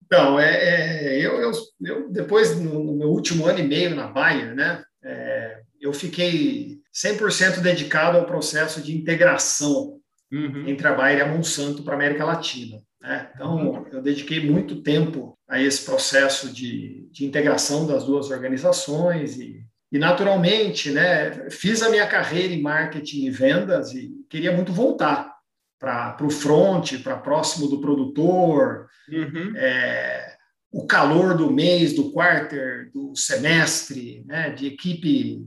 Então, 0.05 0.39
é, 0.39 1.15
é 1.15 1.19
eu, 1.19 1.41
eu, 1.41 1.53
eu, 1.81 2.11
depois, 2.11 2.61
no, 2.61 2.85
no, 2.85 2.93
meu 2.93 3.09
último 3.09 3.47
ano 3.47 3.61
e 3.61 3.63
meio 3.63 3.95
na 3.95 4.09
Bayer, 4.09 4.55
né, 4.55 4.85
é, 5.03 5.63
eu 5.83 5.93
fiquei 5.93 6.81
100% 6.95 7.61
dedicado 7.61 8.17
ao 8.17 8.25
processo 8.25 8.81
de 8.81 8.97
integração 8.97 9.99
uhum. 10.33 10.69
entre 10.69 10.87
a 10.87 10.95
Bayer 10.95 11.19
e 11.19 11.23
a 11.23 11.27
Monsanto 11.27 11.83
para 11.83 11.95
a 11.95 11.97
América 11.97 12.25
Latina. 12.25 12.79
Né? 13.01 13.31
Então, 13.35 13.57
uhum. 13.57 13.87
eu 13.91 14.01
dediquei 14.01 14.49
muito 14.49 14.81
tempo 14.81 15.37
a 15.49 15.61
esse 15.61 15.85
processo 15.85 16.53
de, 16.53 17.09
de 17.11 17.27
integração 17.27 17.85
das 17.85 18.05
duas 18.05 18.31
organizações 18.31 19.39
e, 19.39 19.61
e, 19.91 19.99
naturalmente, 19.99 20.93
né, 20.93 21.51
fiz 21.51 21.83
a 21.83 21.91
minha 21.91 22.07
carreira 22.07 22.55
em 22.55 22.63
marketing 22.63 23.27
e 23.27 23.31
vendas 23.31 23.93
e 23.93 24.13
queria 24.31 24.53
muito 24.53 24.73
voltar 24.73 25.33
para 25.81 26.17
o 26.25 26.31
front, 26.31 27.03
para 27.03 27.19
próximo 27.19 27.67
do 27.69 27.81
produtor, 27.81 28.87
uhum. 29.11 29.53
é, 29.57 30.37
o 30.71 30.87
calor 30.87 31.37
do 31.37 31.51
mês, 31.51 31.93
do 31.93 32.13
quarter, 32.13 32.89
do 32.93 33.17
semestre, 33.17 34.25
né, 34.27 34.51
de 34.51 34.69
equipe 34.69 35.45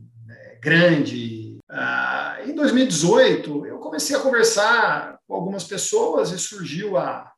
grande. 0.65 1.59
Ah, 1.69 2.39
em 2.43 2.55
2018, 2.55 3.67
eu 3.67 3.77
comecei 3.77 4.15
a 4.15 4.19
conversar 4.19 5.19
com 5.27 5.35
algumas 5.35 5.63
pessoas 5.63 6.31
e 6.31 6.39
surgiu 6.39 6.97
a, 6.97 7.31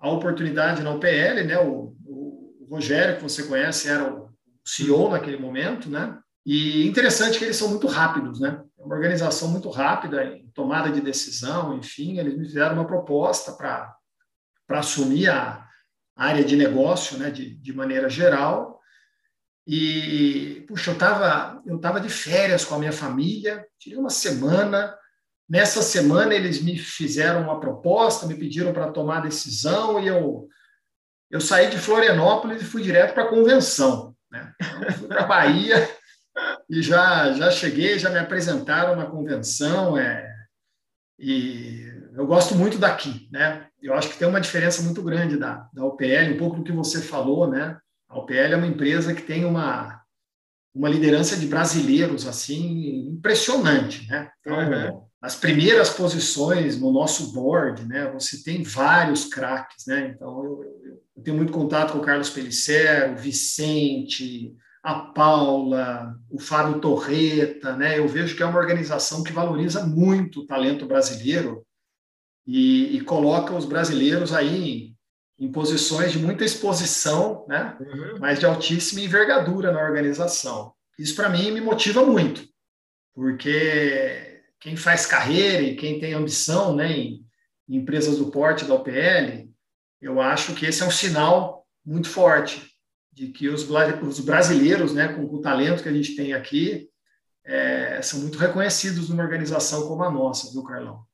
a 0.00 0.10
oportunidade 0.10 0.82
na 0.82 0.90
UPL, 0.90 1.44
né, 1.46 1.58
o, 1.60 1.94
o 2.04 2.66
Rogério, 2.68 3.16
que 3.16 3.22
você 3.22 3.44
conhece, 3.44 3.88
era 3.88 4.12
o 4.12 4.28
CEO 4.64 5.08
naquele 5.10 5.36
momento, 5.36 5.88
né? 5.88 6.18
E 6.44 6.84
interessante 6.86 7.38
que 7.38 7.44
eles 7.44 7.56
são 7.56 7.68
muito 7.68 7.86
rápidos, 7.86 8.40
né? 8.40 8.60
É 8.78 8.82
uma 8.82 8.94
organização 8.94 9.48
muito 9.48 9.70
rápida 9.70 10.24
em 10.24 10.48
tomada 10.48 10.90
de 10.90 11.00
decisão, 11.00 11.76
enfim, 11.76 12.18
eles 12.18 12.36
me 12.36 12.46
fizeram 12.46 12.74
uma 12.74 12.86
proposta 12.86 13.52
para 13.52 13.96
assumir 14.70 15.30
a 15.30 15.64
área 16.16 16.44
de 16.44 16.56
negócio, 16.56 17.16
né, 17.16 17.30
de, 17.30 17.54
de 17.54 17.72
maneira 17.72 18.08
geral. 18.08 18.75
E, 19.66 20.64
puxa, 20.68 20.90
eu 20.90 20.94
estava 20.94 21.60
eu 21.66 21.78
tava 21.78 22.00
de 22.00 22.08
férias 22.08 22.64
com 22.64 22.76
a 22.76 22.78
minha 22.78 22.92
família, 22.92 23.66
tirei 23.78 23.98
uma 23.98 24.10
semana. 24.10 24.96
Nessa 25.48 25.82
semana, 25.82 26.34
eles 26.34 26.62
me 26.62 26.78
fizeram 26.78 27.42
uma 27.42 27.58
proposta, 27.58 28.26
me 28.26 28.34
pediram 28.34 28.72
para 28.72 28.90
tomar 28.90 29.22
decisão, 29.22 30.00
e 30.00 30.06
eu, 30.06 30.48
eu 31.30 31.40
saí 31.40 31.70
de 31.70 31.78
Florianópolis 31.78 32.62
e 32.62 32.64
fui 32.64 32.82
direto 32.82 33.14
para 33.14 33.24
a 33.24 33.28
convenção. 33.28 34.14
Né? 34.30 34.52
Então, 34.60 34.92
fui 34.92 35.08
para 35.08 35.22
a 35.22 35.26
Bahia 35.26 35.88
e 36.70 36.82
já, 36.82 37.32
já 37.32 37.50
cheguei, 37.50 37.98
já 37.98 38.10
me 38.10 38.18
apresentaram 38.18 38.96
na 38.96 39.06
convenção, 39.06 39.96
é, 39.96 40.32
e 41.18 41.86
eu 42.14 42.26
gosto 42.26 42.54
muito 42.54 42.78
daqui, 42.78 43.28
né? 43.30 43.66
Eu 43.80 43.94
acho 43.94 44.08
que 44.08 44.18
tem 44.18 44.28
uma 44.28 44.40
diferença 44.40 44.82
muito 44.82 45.02
grande 45.02 45.36
da, 45.36 45.68
da 45.72 45.84
UPL, 45.84 46.34
um 46.34 46.38
pouco 46.38 46.56
do 46.56 46.64
que 46.64 46.72
você 46.72 47.00
falou, 47.00 47.48
né? 47.48 47.78
A 48.08 48.18
UPL 48.18 48.52
é 48.52 48.56
uma 48.56 48.66
empresa 48.66 49.14
que 49.14 49.22
tem 49.22 49.44
uma, 49.44 50.00
uma 50.74 50.88
liderança 50.88 51.36
de 51.36 51.46
brasileiros, 51.46 52.26
assim, 52.26 53.08
impressionante, 53.08 54.06
né? 54.08 54.30
Então, 54.40 54.56
uhum. 54.56 55.02
as 55.20 55.34
primeiras 55.34 55.90
posições 55.90 56.80
no 56.80 56.92
nosso 56.92 57.32
board, 57.32 57.84
né? 57.86 58.10
Você 58.12 58.42
tem 58.42 58.62
vários 58.62 59.24
craques, 59.24 59.86
né? 59.86 60.12
Então, 60.14 60.44
eu, 60.44 60.64
eu, 60.84 61.02
eu 61.16 61.22
tenho 61.22 61.36
muito 61.36 61.52
contato 61.52 61.92
com 61.92 61.98
o 61.98 62.02
Carlos 62.02 62.30
Pellicero, 62.30 63.14
o 63.14 63.16
Vicente, 63.16 64.54
a 64.86 64.94
Paula, 64.94 66.16
o 66.30 66.38
Fábio 66.38 66.80
Torreta, 66.80 67.76
né? 67.76 67.98
Eu 67.98 68.06
vejo 68.06 68.36
que 68.36 68.42
é 68.42 68.46
uma 68.46 68.60
organização 68.60 69.24
que 69.24 69.32
valoriza 69.32 69.84
muito 69.84 70.40
o 70.40 70.46
talento 70.46 70.86
brasileiro 70.86 71.66
e, 72.46 72.96
e 72.96 73.00
coloca 73.00 73.52
os 73.52 73.64
brasileiros 73.64 74.32
aí 74.32 74.95
em, 75.38 75.50
posições 75.50 76.12
de 76.12 76.18
muita 76.18 76.44
exposição, 76.44 77.44
né? 77.48 77.76
Uhum. 77.80 78.18
Mas 78.18 78.38
de 78.38 78.46
altíssima 78.46 79.00
envergadura 79.00 79.72
na 79.72 79.82
organização. 79.82 80.72
Isso 80.98 81.14
para 81.14 81.28
mim 81.28 81.50
me 81.50 81.60
motiva 81.60 82.04
muito, 82.04 82.46
porque 83.14 84.42
quem 84.60 84.76
faz 84.76 85.06
carreira 85.06 85.62
e 85.62 85.76
quem 85.76 86.00
tem 86.00 86.14
ambição, 86.14 86.74
né, 86.74 86.90
em, 86.90 87.24
em 87.68 87.76
empresas 87.76 88.18
do 88.18 88.30
porte 88.30 88.64
da 88.64 88.74
OPL, 88.74 89.48
eu 90.00 90.20
acho 90.20 90.54
que 90.54 90.66
esse 90.66 90.82
é 90.82 90.86
um 90.86 90.90
sinal 90.90 91.66
muito 91.84 92.08
forte 92.08 92.76
de 93.12 93.28
que 93.28 93.48
os, 93.48 93.66
os 94.02 94.20
brasileiros, 94.20 94.92
né, 94.92 95.08
com 95.08 95.24
o 95.24 95.40
talento 95.40 95.82
que 95.82 95.88
a 95.88 95.92
gente 95.92 96.14
tem 96.14 96.32
aqui, 96.32 96.88
é, 97.44 98.02
são 98.02 98.20
muito 98.20 98.36
reconhecidos 98.38 99.08
numa 99.08 99.22
organização 99.22 99.86
como 99.86 100.02
a 100.02 100.10
nossa, 100.10 100.52
viu, 100.52 100.62
Carlão? 100.64 101.06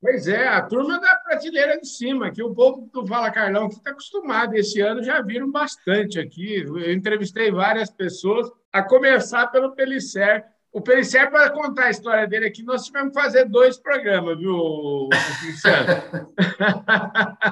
Pois 0.00 0.26
é, 0.26 0.48
a 0.48 0.62
turma 0.62 0.98
da 0.98 1.14
prateleira 1.16 1.78
de 1.78 1.86
cima, 1.86 2.30
que 2.30 2.42
o 2.42 2.54
povo 2.54 2.88
do 2.90 3.06
Fala 3.06 3.30
Carlão 3.30 3.68
que 3.68 3.74
está 3.74 3.90
acostumado, 3.90 4.54
esse 4.54 4.80
ano 4.80 5.02
já 5.02 5.20
viram 5.20 5.50
bastante 5.50 6.18
aqui. 6.18 6.62
Eu 6.62 6.90
entrevistei 6.90 7.50
várias 7.50 7.90
pessoas, 7.90 8.50
a 8.72 8.82
começar 8.82 9.48
pelo 9.48 9.74
Pelicer. 9.74 10.44
O 10.72 10.80
Pelicer, 10.80 11.30
para 11.30 11.50
contar 11.50 11.86
a 11.86 11.90
história 11.90 12.26
dele 12.26 12.46
aqui, 12.46 12.62
nós 12.62 12.84
tivemos 12.84 13.12
que 13.14 13.20
fazer 13.20 13.44
dois 13.44 13.76
programas, 13.76 14.38
viu, 14.38 15.08
Cristiano? 15.42 16.02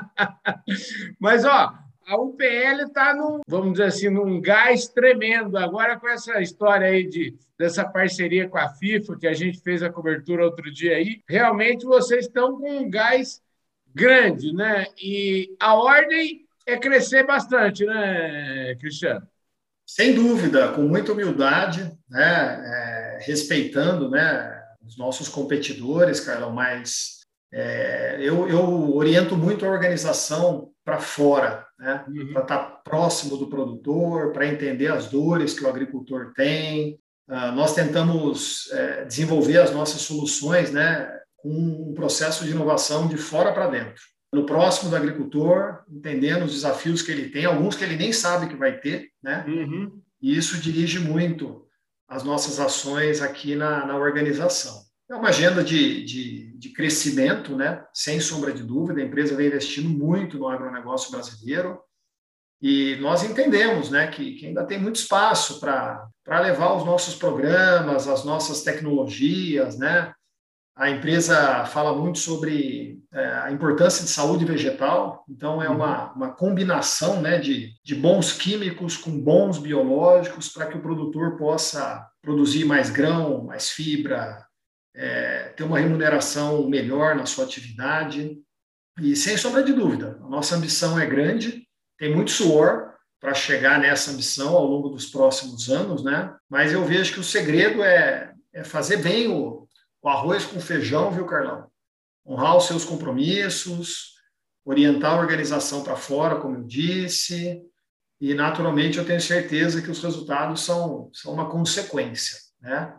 Mas, 1.21 1.45
ó, 1.45 1.75
a 2.09 2.17
UPL 2.17 2.87
está 2.87 3.15
num, 3.15 3.41
vamos 3.47 3.73
dizer 3.73 3.85
assim, 3.85 4.09
num 4.09 4.41
gás 4.41 4.89
tremendo. 4.89 5.59
Agora, 5.59 6.01
com 6.01 6.09
essa 6.09 6.41
história 6.41 6.87
aí 6.87 7.07
de, 7.07 7.37
dessa 7.59 7.85
parceria 7.85 8.49
com 8.49 8.57
a 8.57 8.71
FIFA, 8.71 9.19
que 9.19 9.27
a 9.27 9.35
gente 9.35 9.61
fez 9.61 9.83
a 9.83 9.93
cobertura 9.93 10.45
outro 10.45 10.73
dia 10.73 10.97
aí, 10.97 11.23
realmente 11.29 11.85
vocês 11.85 12.25
estão 12.25 12.59
com 12.59 12.79
um 12.79 12.89
gás 12.89 13.43
grande, 13.95 14.55
né? 14.55 14.87
E 14.97 15.55
a 15.61 15.75
ordem 15.75 16.47
é 16.67 16.79
crescer 16.79 17.27
bastante, 17.27 17.85
né, 17.85 18.75
Cristiano? 18.77 19.29
Sem 19.87 20.15
dúvida, 20.15 20.73
com 20.73 20.83
muita 20.83 21.13
humildade, 21.13 21.93
né? 22.09 22.63
É, 22.65 23.19
respeitando 23.21 24.09
né, 24.09 24.63
os 24.83 24.97
nossos 24.97 25.29
competidores, 25.29 26.21
Carlão, 26.21 26.53
mas 26.53 27.19
é, 27.53 28.17
eu, 28.21 28.49
eu 28.49 28.95
oriento 28.97 29.37
muito 29.37 29.67
a 29.67 29.71
organização 29.71 30.73
para 30.89 31.01
fora, 31.01 31.67
né? 31.79 32.03
Uhum. 32.09 32.33
para 32.33 32.43
estar 32.43 32.59
tá 32.59 32.65
próximo 32.83 33.37
do 33.37 33.47
produtor, 33.47 34.33
para 34.33 34.47
entender 34.47 34.87
as 34.87 35.09
dores 35.09 35.53
que 35.53 35.63
o 35.63 35.69
agricultor 35.69 36.33
tem. 36.35 36.99
Uh, 37.29 37.53
nós 37.55 37.75
tentamos 37.75 38.73
é, 38.73 39.05
desenvolver 39.05 39.59
as 39.59 39.71
nossas 39.71 40.01
soluções 40.01 40.73
né, 40.73 41.07
com 41.37 41.51
um 41.91 41.93
processo 41.95 42.43
de 42.47 42.53
inovação 42.53 43.07
de 43.07 43.19
fora 43.19 43.53
para 43.53 43.67
dentro. 43.67 44.03
No 44.33 44.47
próximo 44.47 44.89
do 44.89 44.97
agricultor, 44.97 45.81
entendendo 45.91 46.47
os 46.47 46.55
desafios 46.55 47.03
que 47.03 47.13
ele 47.13 47.29
tem, 47.29 47.45
alguns 47.45 47.77
que 47.77 47.85
ele 47.85 47.97
nem 47.97 48.11
sabe 48.11 48.49
que 48.49 48.57
vai 48.57 48.81
ter, 48.81 49.11
né? 49.23 49.45
Uhum. 49.47 50.01
e 50.23 50.39
isso 50.39 50.57
dirige 50.57 50.99
muito 50.99 51.67
as 52.09 52.23
nossas 52.25 52.59
ações 52.59 53.21
aqui 53.21 53.55
na, 53.55 53.85
na 53.85 53.99
organização. 53.99 54.88
É 55.11 55.15
uma 55.15 55.31
agenda 55.31 55.65
de, 55.65 56.05
de, 56.05 56.53
de, 56.59 56.69
crescimento, 56.71 57.57
né? 57.57 57.83
sem 57.95 58.21
sombra 58.21 58.53
de 58.53 58.63
dúvida. 58.63 59.01
A 59.01 59.05
empresa 59.05 59.35
vem 59.35 59.47
investindo 59.47 59.89
muito 59.89 60.39
no 60.39 60.49
agronegócio 60.49 61.11
brasileiro 61.11 61.81
e 62.61 62.97
nós 62.97 63.23
entendemos 63.23 63.91
né, 63.91 64.09
que, 64.09 64.35
que 64.35 64.47
ainda 64.47 64.67
tem 64.67 64.79
muito 64.79 64.97
espaço 64.97 65.61
para 65.61 66.11
levar 66.41 66.75
os 66.75 66.85
nossos 66.85 67.15
programas, 67.15 68.07
as 68.07 68.23
nossas 68.25 68.63
tecnologias. 68.63 69.79
Né? 69.79 70.13
A 70.77 70.91
empresa 70.91 71.65
fala 71.65 71.97
muito 71.97 72.19
sobre 72.19 73.01
é, 73.13 73.27
a 73.45 73.51
importância 73.51 74.05
de 74.05 74.11
saúde 74.11 74.45
vegetal, 74.45 75.25
então 75.29 75.63
é 75.63 75.69
uma, 75.69 76.11
uhum. 76.11 76.17
uma 76.17 76.33
combinação 76.33 77.23
né, 77.23 77.39
de, 77.39 77.73
de 77.83 77.95
bons 77.95 78.33
químicos 78.33 78.97
com 78.97 79.19
bons 79.19 79.59
biológicos 79.59 80.49
para 80.51 80.67
que 80.67 80.77
o 80.77 80.83
produtor 80.83 81.39
possa 81.39 82.07
produzir 82.21 82.65
mais 82.65 82.91
grão, 82.91 83.45
mais 83.45 83.71
fibra, 83.71 84.47
é, 84.99 85.51
ter 85.57 85.63
uma 85.63 85.79
remuneração 85.79 86.69
melhor 86.69 87.15
na 87.15 87.25
sua 87.25 87.45
atividade. 87.45 88.37
E 89.01 89.15
sem 89.15 89.37
sombra 89.37 89.63
de 89.63 89.73
dúvida, 89.73 90.19
a 90.21 90.29
nossa 90.29 90.57
ambição 90.57 90.99
é 90.99 91.07
grande, 91.07 91.65
tem 91.97 92.13
muito 92.13 92.33
suor 92.33 92.93
para 93.21 93.33
chegar 93.33 93.79
nessa 93.79 94.11
ambição 94.11 94.57
ao 94.57 94.67
longo 94.67 94.89
dos 94.89 95.07
próximos 95.07 95.71
anos, 95.71 96.03
né? 96.03 96.35
Mas 96.51 96.73
eu 96.73 96.85
vejo 96.85 97.15
que 97.15 97.21
o 97.21 97.25
segredo 97.25 97.83
é, 97.83 98.33
é 98.53 98.65
fazer 98.65 98.97
bem 98.97 99.29
o, 99.29 99.69
o 100.03 100.09
arroz 100.09 100.45
com 100.45 100.61
feijão, 100.61 101.13
viu, 101.13 101.27
Carlão? 101.27 101.71
Honrar 102.27 102.57
os 102.57 102.67
seus 102.67 102.85
compromissos, 102.85 104.15
orientar 104.65 105.13
a 105.13 105.21
organização 105.21 105.85
para 105.85 105.97
fora, 105.97 106.41
como 106.41 106.57
eu 106.57 106.65
disse, 106.65 107.61
e 108.21 108.35
naturalmente 108.35 108.99
eu 108.99 109.05
tenho 109.05 109.21
certeza 109.21 109.81
que 109.81 109.91
os 109.91 110.03
resultados 110.03 110.63
são, 110.63 111.09
são 111.13 111.33
uma 111.33 111.49
consequência, 111.49 112.37
né? 112.61 112.95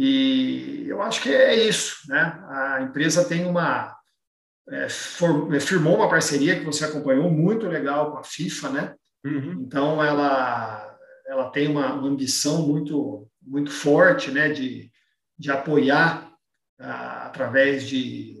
E 0.00 0.84
eu 0.86 1.02
acho 1.02 1.20
que 1.20 1.28
é 1.28 1.56
isso, 1.56 2.02
né? 2.06 2.40
A 2.48 2.82
empresa 2.82 3.24
tem 3.24 3.44
uma 3.44 3.98
é, 4.68 4.88
for, 4.88 5.52
é, 5.52 5.58
firmou 5.58 5.96
uma 5.96 6.08
parceria 6.08 6.56
que 6.56 6.64
você 6.64 6.84
acompanhou 6.84 7.28
muito 7.28 7.66
legal 7.66 8.12
com 8.12 8.18
a 8.18 8.22
FIFA, 8.22 8.68
né? 8.68 8.94
Uhum. 9.24 9.64
Então 9.66 10.00
ela 10.00 10.96
ela 11.26 11.50
tem 11.50 11.66
uma, 11.66 11.94
uma, 11.94 12.08
ambição 12.08 12.64
muito 12.64 13.28
muito 13.42 13.72
forte, 13.72 14.30
né? 14.30 14.50
De, 14.50 14.88
de 15.36 15.50
apoiar 15.50 16.30
ah, 16.78 17.26
através 17.26 17.82
de 17.82 18.38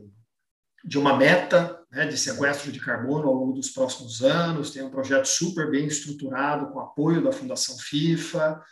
de 0.84 0.96
uma 0.96 1.16
meta 1.16 1.84
né, 1.90 2.06
de 2.06 2.16
sequestro 2.16 2.70
de 2.70 2.78
carbono 2.78 3.26
ao 3.26 3.34
longo 3.34 3.52
dos 3.52 3.70
próximos 3.70 4.22
anos. 4.22 4.70
Tem 4.70 4.84
um 4.84 4.90
projeto 4.90 5.26
super 5.26 5.68
bem 5.68 5.86
estruturado 5.86 6.68
com 6.68 6.78
apoio 6.78 7.20
da 7.20 7.32
Fundação 7.32 7.76
FIFA 7.78 8.62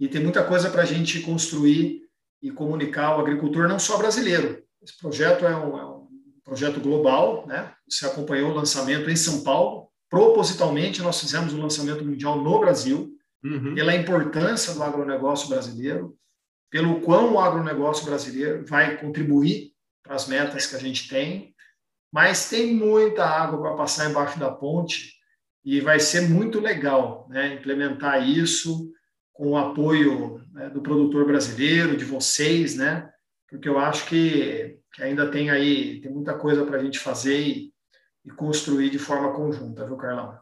e 0.00 0.08
tem 0.08 0.22
muita 0.22 0.42
coisa 0.42 0.70
para 0.70 0.84
a 0.84 0.86
gente 0.86 1.20
construir 1.20 2.03
e 2.44 2.50
comunicar 2.50 3.06
ao 3.06 3.20
agricultor 3.20 3.66
não 3.66 3.78
só 3.78 3.96
brasileiro. 3.96 4.62
Esse 4.82 4.98
projeto 4.98 5.46
é 5.46 5.56
um, 5.56 5.78
é 5.78 5.86
um 5.86 6.06
projeto 6.44 6.78
global, 6.78 7.46
né? 7.46 7.72
Você 7.88 8.04
acompanhou 8.04 8.50
o 8.50 8.54
lançamento 8.54 9.08
em 9.08 9.16
São 9.16 9.42
Paulo. 9.42 9.88
Propositalmente, 10.10 11.00
nós 11.00 11.18
fizemos 11.18 11.54
o 11.54 11.60
lançamento 11.60 12.04
mundial 12.04 12.38
no 12.42 12.60
Brasil, 12.60 13.16
uhum. 13.42 13.74
pela 13.74 13.96
importância 13.96 14.74
do 14.74 14.82
agronegócio 14.82 15.48
brasileiro, 15.48 16.14
pelo 16.70 17.00
quão 17.00 17.32
o 17.32 17.40
agronegócio 17.40 18.04
brasileiro 18.04 18.62
vai 18.66 18.98
contribuir 18.98 19.72
para 20.02 20.14
as 20.14 20.28
metas 20.28 20.66
que 20.66 20.76
a 20.76 20.78
gente 20.78 21.08
tem. 21.08 21.54
Mas 22.12 22.50
tem 22.50 22.74
muita 22.74 23.24
água 23.24 23.58
para 23.58 23.74
passar 23.74 24.10
embaixo 24.10 24.38
da 24.38 24.50
ponte 24.50 25.14
e 25.64 25.80
vai 25.80 25.98
ser 25.98 26.28
muito 26.28 26.60
legal 26.60 27.26
né, 27.30 27.54
implementar 27.54 28.28
isso 28.28 28.92
com 29.32 29.52
o 29.52 29.56
apoio 29.56 30.43
né, 30.54 30.70
do 30.70 30.80
produtor 30.80 31.26
brasileiro, 31.26 31.96
de 31.96 32.04
vocês, 32.04 32.76
né? 32.76 33.10
Porque 33.50 33.68
eu 33.68 33.78
acho 33.78 34.06
que, 34.06 34.78
que 34.92 35.02
ainda 35.02 35.28
tem 35.28 35.50
aí, 35.50 36.00
tem 36.00 36.10
muita 36.10 36.34
coisa 36.34 36.64
para 36.64 36.78
a 36.78 36.82
gente 36.82 36.98
fazer 36.98 37.40
e, 37.40 37.72
e, 38.24 38.30
construir 38.30 38.88
de 38.88 38.98
forma 38.98 39.34
conjunta, 39.34 39.84
viu, 39.84 39.96
Carlão? 39.96 40.38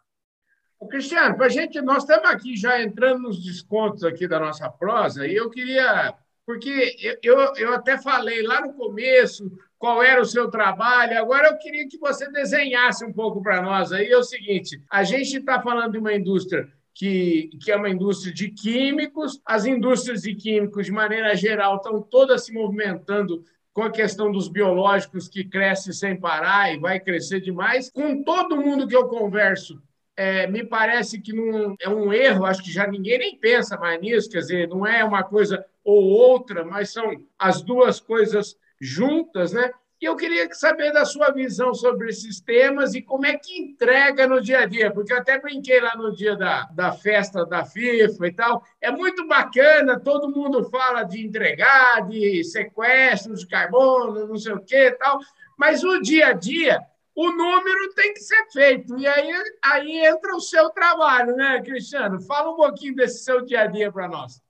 O 0.79 0.87
Cristiano, 0.87 1.37
para 1.37 1.49
gente, 1.49 1.81
nós 1.81 2.03
estamos 2.03 2.29
aqui 2.29 2.57
já 2.57 2.83
entrando 2.83 3.23
nos 3.23 3.43
descontos 3.43 4.05
aqui 4.05 4.29
da 4.29 4.39
nossa 4.39 4.69
prosa, 4.69 5.27
e 5.27 5.35
eu 5.35 5.49
queria, 5.49 6.15
porque 6.45 7.19
eu, 7.23 7.39
eu, 7.39 7.55
eu 7.57 7.75
até 7.75 7.97
falei 7.97 8.43
lá 8.43 8.61
no 8.61 8.75
começo 8.75 9.51
qual 9.79 10.03
era 10.03 10.21
o 10.21 10.27
seu 10.27 10.51
trabalho. 10.51 11.19
Agora 11.19 11.49
eu 11.49 11.59
queria 11.59 11.89
que 11.89 11.99
você 11.99 12.31
desenhasse 12.31 13.05
um 13.05 13.13
pouco 13.13 13.43
para 13.43 13.63
nós 13.63 13.93
aí. 13.93 14.09
É 14.09 14.17
o 14.17 14.23
seguinte: 14.23 14.81
a 14.91 15.03
gente 15.03 15.39
está 15.39 15.61
falando 15.61 15.93
de 15.93 15.99
uma 15.99 16.15
indústria 16.15 16.69
que, 16.95 17.51
que 17.63 17.71
é 17.71 17.77
uma 17.77 17.89
indústria 17.89 18.33
de 18.33 18.49
químicos. 18.51 19.41
As 19.45 19.65
indústrias 19.65 20.23
de 20.23 20.35
químicos, 20.35 20.87
de 20.87 20.93
maneira 20.93 21.35
geral, 21.35 21.77
estão 21.77 22.03
todas 22.03 22.45
se 22.45 22.53
movimentando 22.53 23.45
com 23.73 23.83
a 23.83 23.91
questão 23.91 24.31
dos 24.31 24.49
biológicos 24.49 25.29
que 25.29 25.45
cresce 25.45 25.93
sem 25.95 26.19
parar 26.19 26.75
e 26.75 26.79
vai 26.79 27.01
crescer 27.01 27.41
demais. 27.41 27.91
Com 27.91 28.23
todo 28.23 28.57
mundo 28.57 28.87
que 28.87 28.95
eu 28.95 29.09
converso, 29.09 29.83
é, 30.17 30.47
me 30.47 30.63
parece 30.63 31.21
que 31.21 31.33
não 31.33 31.75
é 31.81 31.89
um 31.89 32.13
erro, 32.13 32.45
acho 32.45 32.63
que 32.63 32.71
já 32.71 32.87
ninguém 32.87 33.19
nem 33.19 33.37
pensa 33.37 33.79
mais 33.79 34.01
nisso, 34.01 34.29
quer 34.29 34.41
dizer, 34.41 34.69
não 34.69 34.87
é 34.87 35.03
uma 35.03 35.23
coisa 35.23 35.65
ou 35.83 36.03
outra, 36.03 36.65
mas 36.65 36.93
são 36.93 37.17
as 37.39 37.63
duas 37.63 37.99
coisas 37.99 38.57
juntas, 38.81 39.53
né? 39.53 39.71
E 40.03 40.05
eu 40.05 40.17
queria 40.17 40.53
saber 40.53 40.93
da 40.93 41.05
sua 41.05 41.31
visão 41.31 41.73
sobre 41.73 42.11
esses 42.11 42.41
temas 42.41 42.93
e 42.93 43.01
como 43.01 43.25
é 43.25 43.39
que 43.39 43.57
entrega 43.57 44.27
no 44.27 44.41
dia 44.41 44.59
a 44.59 44.67
dia, 44.67 44.91
porque 44.91 45.13
eu 45.13 45.19
até 45.19 45.39
brinquei 45.39 45.81
lá 45.81 45.95
no 45.95 46.11
dia 46.11 46.35
da, 46.35 46.65
da 46.73 46.91
festa 46.91 47.47
da 47.47 47.65
FIFA 47.65 48.27
e 48.27 48.33
tal. 48.33 48.65
É 48.81 48.91
muito 48.91 49.29
bacana, 49.29 50.01
todo 50.01 50.29
mundo 50.29 50.69
fala 50.69 51.05
de 51.05 51.25
entregar, 51.25 52.05
de 52.09 52.43
sequestro 52.43 53.37
de 53.37 53.47
carbono, 53.47 54.27
não 54.27 54.37
sei 54.37 54.55
o 54.55 54.65
que 54.65 54.89
e 54.89 54.91
tal, 54.91 55.21
mas 55.57 55.85
o 55.85 56.01
dia 56.01 56.31
a 56.31 56.33
dia, 56.33 56.81
o 57.15 57.31
número 57.31 57.95
tem 57.95 58.13
que 58.13 58.21
ser 58.23 58.45
feito. 58.53 58.99
E 58.99 59.07
aí, 59.07 59.31
aí 59.65 60.05
entra 60.05 60.35
o 60.35 60.41
seu 60.41 60.69
trabalho, 60.71 61.37
né, 61.37 61.63
Cristiano? 61.63 62.21
Fala 62.23 62.51
um 62.51 62.57
pouquinho 62.57 62.97
desse 62.97 63.23
seu 63.23 63.45
dia 63.45 63.61
a 63.61 63.67
dia 63.69 63.93
para 63.93 64.09
nós. 64.09 64.43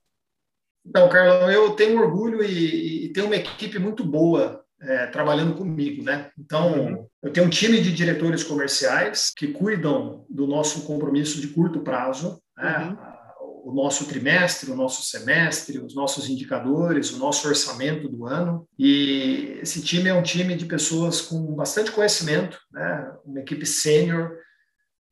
Então, 0.82 1.10
Carlão, 1.10 1.50
eu 1.50 1.76
tenho 1.76 2.00
orgulho 2.00 2.42
e, 2.42 3.04
e 3.04 3.12
tenho 3.12 3.26
uma 3.26 3.36
equipe 3.36 3.78
muito 3.78 4.02
boa 4.02 4.61
é, 4.82 5.06
trabalhando 5.06 5.54
comigo, 5.54 6.02
né? 6.02 6.30
Então, 6.38 6.72
uhum. 6.72 7.06
eu 7.22 7.32
tenho 7.32 7.46
um 7.46 7.50
time 7.50 7.80
de 7.80 7.92
diretores 7.92 8.42
comerciais 8.42 9.32
que 9.36 9.48
cuidam 9.48 10.24
do 10.28 10.46
nosso 10.46 10.82
compromisso 10.82 11.40
de 11.40 11.48
curto 11.48 11.80
prazo, 11.80 12.40
né? 12.56 12.88
uhum. 12.88 13.70
o 13.70 13.74
nosso 13.74 14.06
trimestre, 14.06 14.70
o 14.70 14.76
nosso 14.76 15.02
semestre, 15.02 15.78
os 15.78 15.94
nossos 15.94 16.28
indicadores, 16.28 17.12
o 17.12 17.18
nosso 17.18 17.46
orçamento 17.46 18.08
do 18.08 18.26
ano. 18.26 18.66
E 18.78 19.58
esse 19.62 19.82
time 19.82 20.08
é 20.08 20.14
um 20.14 20.22
time 20.22 20.56
de 20.56 20.66
pessoas 20.66 21.20
com 21.20 21.54
bastante 21.54 21.92
conhecimento, 21.92 22.58
né? 22.72 23.12
Uma 23.24 23.40
equipe 23.40 23.64
sênior 23.64 24.32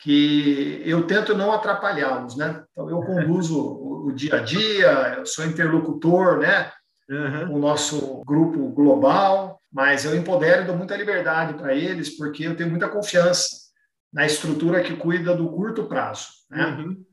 que 0.03 0.83
eu 0.85 1.07
tento 1.07 1.37
não 1.37 1.53
atrapalhá-los, 1.53 2.37
né? 2.37 2.65
Então, 2.73 2.89
eu 2.91 3.01
conduzo 3.03 3.61
o, 3.61 4.07
o 4.09 4.13
dia 4.13 4.37
a 4.37 4.39
dia, 4.41 5.15
eu 5.19 5.27
sou 5.27 5.45
interlocutor, 5.45 6.39
né? 6.39 6.73
Uhum. 7.11 7.57
o 7.57 7.59
nosso 7.59 8.23
grupo 8.25 8.69
global, 8.69 9.60
mas 9.73 10.05
eu 10.05 10.17
empodero 10.17 10.63
e 10.63 10.67
dou 10.67 10.77
muita 10.77 10.97
liberdade 10.97 11.55
para 11.55 11.75
eles, 11.75 12.17
porque 12.17 12.45
eu 12.45 12.57
tenho 12.57 12.71
muita 12.71 12.89
confiança 12.89 13.71
na 14.13 14.27
estrutura 14.27 14.83
que 14.83 14.97
cuida 14.97 15.35
do 15.35 15.49
curto 15.49 15.85
prazo. 15.85 16.29
Né? 16.51 16.65
Uhum. 16.67 17.05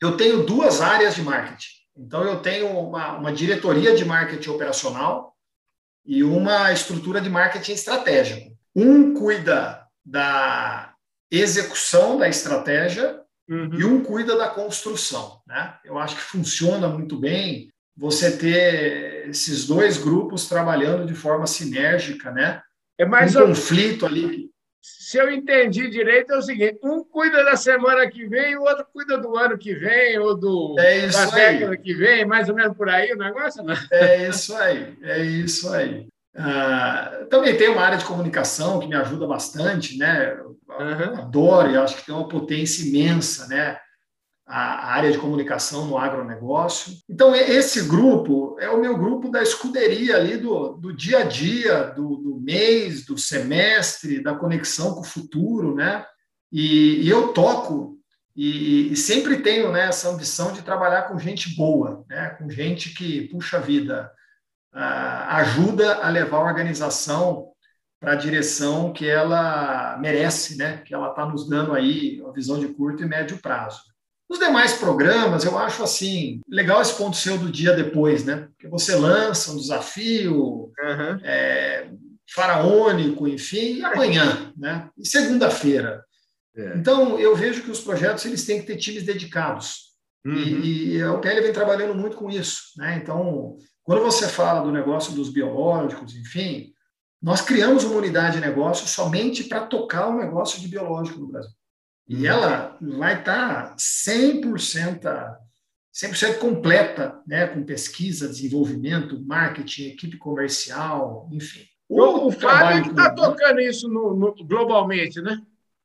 Eu 0.00 0.16
tenho 0.16 0.44
duas 0.44 0.80
áreas 0.80 1.14
de 1.14 1.22
marketing. 1.22 1.80
Então, 1.96 2.24
eu 2.24 2.40
tenho 2.40 2.68
uma, 2.68 3.18
uma 3.18 3.32
diretoria 3.32 3.94
de 3.94 4.04
marketing 4.04 4.50
operacional 4.50 5.36
e 6.04 6.24
uma 6.24 6.72
estrutura 6.72 7.20
de 7.20 7.28
marketing 7.28 7.72
estratégico. 7.72 8.56
Um 8.74 9.14
cuida 9.14 9.86
da 10.04 10.94
execução 11.30 12.18
da 12.18 12.28
estratégia 12.28 13.20
uhum. 13.48 13.74
e 13.74 13.84
um 13.84 14.02
cuida 14.02 14.36
da 14.36 14.48
construção. 14.48 15.40
Né? 15.46 15.78
Eu 15.84 15.98
acho 15.98 16.16
que 16.16 16.22
funciona 16.22 16.88
muito 16.88 17.16
bem 17.18 17.70
você 17.96 18.36
ter 18.36 19.19
esses 19.28 19.66
dois 19.66 19.98
grupos 19.98 20.48
trabalhando 20.48 21.06
de 21.06 21.14
forma 21.14 21.46
sinérgica, 21.46 22.30
né? 22.30 22.62
É 22.98 23.04
mais 23.04 23.34
um 23.36 23.46
conflito 23.46 24.06
ali. 24.06 24.50
Se 24.82 25.18
eu 25.18 25.30
entendi 25.30 25.90
direito, 25.90 26.32
é 26.32 26.38
o 26.38 26.42
seguinte: 26.42 26.78
um 26.82 27.04
cuida 27.04 27.44
da 27.44 27.56
semana 27.56 28.08
que 28.08 28.26
vem, 28.26 28.56
o 28.56 28.62
outro 28.62 28.86
cuida 28.92 29.18
do 29.18 29.36
ano 29.36 29.58
que 29.58 29.74
vem, 29.74 30.18
ou 30.18 30.38
do, 30.38 30.76
é 30.78 31.06
da 31.08 31.26
década 31.26 31.76
que 31.76 31.94
vem, 31.94 32.24
mais 32.24 32.48
ou 32.48 32.54
menos 32.54 32.76
por 32.76 32.88
aí 32.88 33.12
o 33.12 33.18
negócio, 33.18 33.62
né? 33.62 33.74
É 33.90 34.28
isso 34.28 34.56
aí, 34.56 34.96
é 35.02 35.22
isso 35.22 35.72
aí. 35.72 36.06
Ah, 36.36 37.26
também 37.28 37.56
tem 37.56 37.68
uma 37.68 37.82
área 37.82 37.98
de 37.98 38.04
comunicação 38.04 38.78
que 38.78 38.86
me 38.86 38.94
ajuda 38.94 39.26
bastante, 39.26 39.98
né? 39.98 40.34
Uhum. 40.34 41.18
Adoro 41.18 41.70
e 41.70 41.76
acho 41.76 41.96
que 41.96 42.06
tem 42.06 42.14
uma 42.14 42.28
potência 42.28 42.86
imensa, 42.86 43.48
né? 43.48 43.78
A 44.50 44.92
área 44.94 45.12
de 45.12 45.18
comunicação 45.18 45.86
no 45.86 45.96
agronegócio. 45.96 46.94
Então, 47.08 47.34
esse 47.34 47.82
grupo 47.82 48.56
é 48.58 48.68
o 48.68 48.80
meu 48.80 48.98
grupo 48.98 49.30
da 49.30 49.42
escuderia 49.42 50.16
ali 50.16 50.36
do, 50.36 50.74
do 50.74 50.92
dia 50.92 51.20
a 51.20 51.22
dia, 51.22 51.84
do, 51.84 52.16
do 52.16 52.40
mês, 52.40 53.06
do 53.06 53.16
semestre, 53.16 54.20
da 54.20 54.34
conexão 54.34 54.94
com 54.94 55.02
o 55.02 55.04
futuro, 55.04 55.74
né? 55.76 56.04
E, 56.50 57.02
e 57.02 57.08
eu 57.08 57.28
toco 57.28 58.00
e, 58.34 58.92
e, 58.92 58.96
sempre 58.96 59.38
tenho 59.38 59.70
né, 59.70 59.88
essa 59.88 60.08
ambição 60.08 60.52
de 60.52 60.62
trabalhar 60.62 61.02
com 61.02 61.18
gente 61.18 61.54
boa, 61.54 62.04
né? 62.08 62.30
com 62.30 62.48
gente 62.48 62.94
que, 62.94 63.28
puxa 63.28 63.60
vida, 63.60 64.10
ajuda 64.72 65.96
a 65.96 66.08
levar 66.08 66.38
a 66.38 66.44
organização 66.44 67.50
para 68.00 68.12
a 68.12 68.16
direção 68.16 68.92
que 68.92 69.06
ela 69.06 69.98
merece, 69.98 70.56
né? 70.56 70.78
que 70.78 70.94
ela 70.94 71.10
está 71.10 71.26
nos 71.26 71.48
dando 71.48 71.74
aí, 71.74 72.22
a 72.26 72.30
visão 72.30 72.58
de 72.58 72.68
curto 72.68 73.02
e 73.02 73.06
médio 73.06 73.36
prazo. 73.38 73.89
Os 74.30 74.38
demais 74.38 74.74
programas, 74.74 75.44
eu 75.44 75.58
acho 75.58 75.82
assim, 75.82 76.40
legal 76.48 76.80
esse 76.80 76.94
ponto 76.94 77.16
seu 77.16 77.36
do 77.36 77.50
dia 77.50 77.74
depois, 77.74 78.24
né? 78.24 78.46
Porque 78.52 78.68
você 78.68 78.94
lança 78.94 79.50
um 79.50 79.56
desafio 79.56 80.70
uhum. 80.80 81.20
é, 81.24 81.90
faraônico, 82.32 83.26
enfim, 83.26 83.78
e 83.78 83.84
amanhã, 83.84 84.52
né? 84.56 84.88
E 84.96 85.04
segunda-feira. 85.04 86.04
É. 86.56 86.76
Então, 86.76 87.18
eu 87.18 87.34
vejo 87.34 87.64
que 87.64 87.72
os 87.72 87.80
projetos 87.80 88.24
eles 88.24 88.46
têm 88.46 88.60
que 88.60 88.68
ter 88.68 88.76
times 88.76 89.02
dedicados. 89.02 89.90
Uhum. 90.24 90.36
E, 90.36 90.96
e 90.96 91.02
a 91.02 91.12
UPL 91.12 91.42
vem 91.42 91.52
trabalhando 91.52 91.96
muito 91.96 92.16
com 92.16 92.30
isso, 92.30 92.74
né? 92.76 93.00
Então, 93.02 93.56
quando 93.82 94.00
você 94.00 94.28
fala 94.28 94.60
do 94.60 94.70
negócio 94.70 95.12
dos 95.12 95.28
biológicos, 95.28 96.14
enfim, 96.14 96.72
nós 97.20 97.40
criamos 97.40 97.82
uma 97.82 97.96
unidade 97.96 98.36
de 98.36 98.46
negócio 98.46 98.86
somente 98.86 99.42
para 99.42 99.66
tocar 99.66 100.06
o 100.06 100.16
negócio 100.16 100.60
de 100.60 100.68
biológico 100.68 101.18
no 101.18 101.26
Brasil. 101.26 101.50
E 102.10 102.26
ela 102.26 102.76
vai 102.80 103.20
estar 103.20 103.76
100%, 103.76 105.36
100 105.92 106.38
completa, 106.40 107.20
né, 107.24 107.46
com 107.46 107.62
pesquisa, 107.62 108.26
desenvolvimento, 108.26 109.24
marketing, 109.24 109.90
equipe 109.90 110.16
comercial, 110.18 111.28
enfim. 111.30 111.60
O, 111.88 112.26
o 112.26 112.32
Fábio 112.32 112.82
que 112.82 112.90
está 112.90 113.14
tocando 113.14 113.60
isso 113.60 113.88
no, 113.88 114.16
no, 114.16 114.34
globalmente, 114.44 115.20
né? 115.20 115.40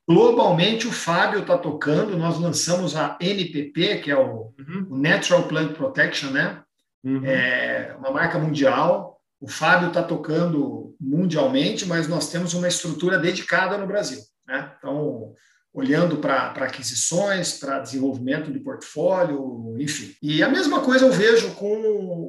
Globalmente, 0.08 0.88
o 0.88 0.92
Fábio 0.92 1.40
está 1.40 1.56
tocando. 1.56 2.16
Nós 2.16 2.40
lançamos 2.40 2.96
a 2.96 3.16
NPP, 3.20 3.98
que 3.98 4.10
é 4.10 4.16
o, 4.16 4.52
uhum. 4.58 4.86
o 4.90 4.98
Natural 4.98 5.46
Plant 5.46 5.74
Protection, 5.74 6.30
né? 6.30 6.60
Uhum. 7.04 7.24
É 7.24 7.94
uma 7.98 8.10
marca 8.10 8.36
mundial. 8.36 9.20
O 9.40 9.48
Fábio 9.48 9.88
está 9.88 10.02
tocando 10.02 10.96
mundialmente, 11.00 11.86
mas 11.86 12.08
nós 12.08 12.30
temos 12.30 12.52
uma 12.52 12.66
estrutura 12.66 13.16
dedicada 13.16 13.78
no 13.78 13.86
Brasil. 13.86 14.20
Né? 14.46 14.72
Então, 14.78 15.34
olhando 15.76 16.16
para 16.16 16.52
aquisições, 16.52 17.58
para 17.58 17.80
desenvolvimento 17.80 18.50
de 18.50 18.58
portfólio, 18.58 19.76
enfim. 19.78 20.14
E 20.22 20.42
a 20.42 20.48
mesma 20.48 20.80
coisa 20.80 21.04
eu 21.04 21.12
vejo 21.12 21.50
com 21.50 21.76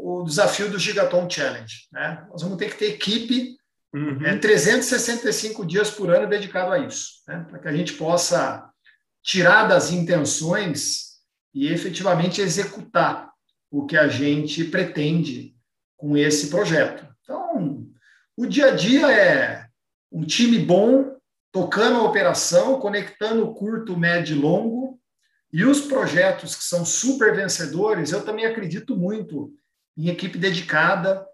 o 0.04 0.26
desafio 0.26 0.70
do 0.70 0.78
Gigaton 0.78 1.30
Challenge. 1.30 1.88
Né? 1.90 2.28
Nós 2.30 2.42
vamos 2.42 2.58
ter 2.58 2.70
que 2.70 2.78
ter 2.78 2.88
equipe 2.88 3.56
uhum. 3.96 4.26
é, 4.26 4.38
365 4.38 5.66
dias 5.66 5.90
por 5.90 6.14
ano 6.14 6.28
dedicado 6.28 6.74
a 6.74 6.80
isso, 6.80 7.24
né? 7.26 7.46
para 7.50 7.60
que 7.60 7.70
a 7.70 7.74
gente 7.74 7.94
possa 7.94 8.70
tirar 9.24 9.66
das 9.66 9.94
intenções 9.94 11.22
e 11.54 11.72
efetivamente 11.72 12.42
executar 12.42 13.32
o 13.72 13.86
que 13.86 13.96
a 13.96 14.10
gente 14.10 14.66
pretende 14.66 15.56
com 15.96 16.18
esse 16.18 16.50
projeto. 16.50 17.08
Então, 17.24 17.88
o 18.36 18.46
dia 18.46 18.68
a 18.68 18.76
dia 18.76 19.10
é 19.10 19.68
um 20.12 20.26
time 20.26 20.60
bom 20.60 21.17
tocando 21.58 21.98
a 21.98 22.04
operação, 22.04 22.80
conectando 22.80 23.52
curto, 23.52 23.98
médio 23.98 24.36
e 24.36 24.40
longo. 24.40 25.00
E 25.52 25.66
os 25.66 25.82
projetos 25.82 26.56
que 26.56 26.64
são 26.64 26.86
super 26.86 27.36
vencedores, 27.36 28.12
eu 28.12 28.24
também 28.24 28.46
acredito 28.46 28.96
muito 28.96 29.52
em 29.98 30.08
equipe 30.08 30.38
dedicada 30.38 31.26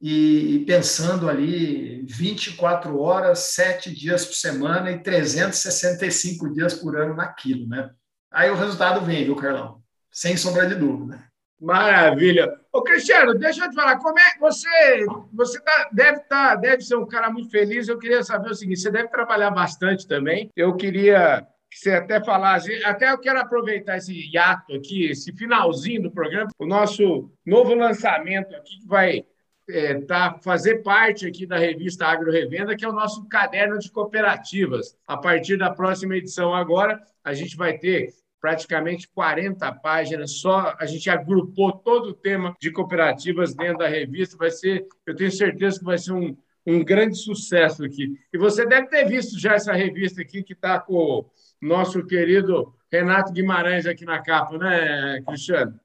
e 0.00 0.62
pensando 0.68 1.28
ali 1.28 2.06
24 2.06 2.96
horas, 3.00 3.40
7 3.54 3.92
dias 3.92 4.24
por 4.24 4.34
semana 4.34 4.92
e 4.92 5.02
365 5.02 6.52
dias 6.52 6.74
por 6.74 6.96
ano 6.96 7.16
naquilo, 7.16 7.66
né? 7.66 7.90
Aí 8.30 8.50
o 8.50 8.56
resultado 8.56 9.04
vem, 9.04 9.24
viu, 9.24 9.34
Carlão? 9.34 9.82
Sem 10.12 10.36
sombra 10.36 10.64
de 10.68 10.76
dúvida. 10.76 11.24
Maravilha. 11.60 12.48
Ô, 12.72 12.82
Cristiano, 12.82 13.34
deixa 13.34 13.66
eu 13.66 13.68
te 13.68 13.74
falar, 13.74 13.98
como 13.98 14.18
é 14.18 14.38
você 14.40 15.04
você 15.30 15.60
tá, 15.60 15.90
deve 15.92 16.20
tá, 16.20 16.54
deve 16.54 16.82
ser 16.82 16.96
um 16.96 17.06
cara 17.06 17.30
muito 17.30 17.50
feliz. 17.50 17.86
Eu 17.86 17.98
queria 17.98 18.22
saber 18.22 18.50
o 18.50 18.54
seguinte: 18.54 18.80
você 18.80 18.90
deve 18.90 19.08
trabalhar 19.08 19.50
bastante 19.50 20.08
também. 20.08 20.50
Eu 20.56 20.74
queria 20.74 21.46
que 21.70 21.78
você 21.78 21.92
até 21.92 22.22
falasse, 22.24 22.82
até 22.84 23.10
eu 23.10 23.18
quero 23.18 23.40
aproveitar 23.40 23.98
esse 23.98 24.12
hiato 24.12 24.74
aqui, 24.74 25.10
esse 25.10 25.32
finalzinho 25.32 26.02
do 26.02 26.10
programa, 26.10 26.50
o 26.58 26.66
nosso 26.66 27.30
novo 27.44 27.74
lançamento 27.74 28.54
aqui 28.54 28.78
que 28.80 28.86
vai 28.86 29.24
é, 29.68 30.00
tá, 30.02 30.38
fazer 30.42 30.82
parte 30.82 31.26
aqui 31.26 31.46
da 31.46 31.56
revista 31.58 32.06
Agro 32.06 32.32
Revenda, 32.32 32.76
que 32.76 32.84
é 32.84 32.88
o 32.88 32.92
nosso 32.92 33.26
caderno 33.28 33.78
de 33.78 33.90
cooperativas. 33.90 34.96
A 35.06 35.16
partir 35.16 35.56
da 35.56 35.70
próxima 35.70 36.16
edição 36.16 36.54
agora, 36.54 37.02
a 37.24 37.32
gente 37.32 37.56
vai 37.56 37.78
ter 37.78 38.12
praticamente 38.42 39.08
40 39.14 39.72
páginas, 39.74 40.32
só 40.32 40.74
a 40.76 40.84
gente 40.84 41.08
agrupou 41.08 41.70
todo 41.70 42.08
o 42.08 42.12
tema 42.12 42.56
de 42.60 42.72
cooperativas 42.72 43.54
dentro 43.54 43.78
da 43.78 43.88
revista. 43.88 44.36
Vai 44.36 44.50
ser, 44.50 44.84
eu 45.06 45.14
tenho 45.14 45.30
certeza 45.30 45.78
que 45.78 45.84
vai 45.84 45.96
ser 45.96 46.12
um, 46.12 46.36
um 46.66 46.84
grande 46.84 47.16
sucesso 47.16 47.84
aqui. 47.84 48.18
E 48.34 48.36
você 48.36 48.66
deve 48.66 48.88
ter 48.88 49.04
visto 49.08 49.38
já 49.38 49.54
essa 49.54 49.72
revista 49.72 50.20
aqui 50.20 50.42
que 50.42 50.54
está 50.54 50.80
com 50.80 50.94
o 50.94 51.30
nosso 51.60 52.04
querido 52.04 52.74
Renato 52.90 53.32
Guimarães 53.32 53.86
aqui 53.86 54.04
na 54.04 54.20
capa, 54.20 54.58
né, 54.58 55.22
Cristiano? 55.24 55.78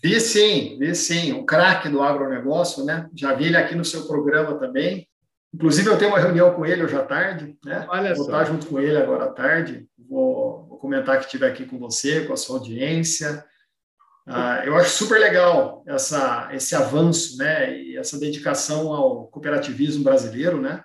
Vi 0.00 0.20
sim, 0.20 0.78
vi 0.78 0.94
sim. 0.94 1.32
O 1.32 1.44
craque 1.44 1.88
do 1.88 2.00
agronegócio, 2.02 2.84
né? 2.84 3.10
Já 3.14 3.34
vi 3.34 3.46
ele 3.46 3.56
aqui 3.56 3.74
no 3.74 3.84
seu 3.84 4.06
programa 4.06 4.54
também. 4.54 5.08
Inclusive, 5.52 5.88
eu 5.88 5.98
tenho 5.98 6.10
uma 6.10 6.20
reunião 6.20 6.52
com 6.52 6.66
ele 6.66 6.84
hoje 6.84 6.94
à 6.94 7.02
tarde, 7.02 7.56
né? 7.64 7.86
Olha 7.88 8.14
Vou 8.14 8.26
só. 8.26 8.30
estar 8.30 8.44
junto 8.44 8.66
com 8.66 8.78
ele 8.78 8.96
agora 8.96 9.24
à 9.24 9.28
tarde. 9.28 9.88
Vou 10.08 10.66
vou 10.76 10.78
comentar 10.78 11.18
que 11.18 11.24
estive 11.24 11.46
aqui 11.46 11.64
com 11.64 11.78
você, 11.78 12.26
com 12.26 12.32
a 12.32 12.36
sua 12.36 12.58
audiência. 12.58 13.44
Ah, 14.26 14.62
eu 14.66 14.76
acho 14.76 14.90
super 14.90 15.18
legal 15.18 15.84
essa, 15.86 16.48
esse 16.52 16.74
avanço, 16.74 17.38
né, 17.38 17.80
e 17.80 17.96
essa 17.96 18.18
dedicação 18.18 18.92
ao 18.92 19.28
cooperativismo 19.28 20.04
brasileiro, 20.04 20.60
né. 20.60 20.82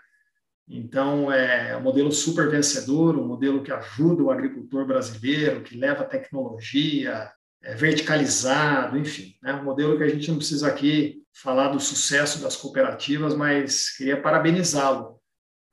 Então 0.67 1.31
é 1.31 1.75
um 1.75 1.81
modelo 1.81 2.12
super 2.12 2.49
vencedor, 2.49 3.17
um 3.17 3.27
modelo 3.27 3.63
que 3.63 3.71
ajuda 3.71 4.23
o 4.23 4.31
agricultor 4.31 4.86
brasileiro, 4.86 5.63
que 5.63 5.75
leva 5.75 6.05
tecnologia, 6.05 7.29
é 7.63 7.75
verticalizado, 7.75 8.97
enfim, 8.97 9.36
né, 9.41 9.53
um 9.53 9.63
modelo 9.63 9.97
que 9.97 10.03
a 10.03 10.10
gente 10.10 10.29
não 10.29 10.38
precisa 10.38 10.67
aqui 10.67 11.21
falar 11.34 11.69
do 11.69 11.79
sucesso 11.79 12.41
das 12.41 12.55
cooperativas, 12.55 13.36
mas 13.36 13.89
queria 13.97 14.21
parabenizá-lo 14.21 15.19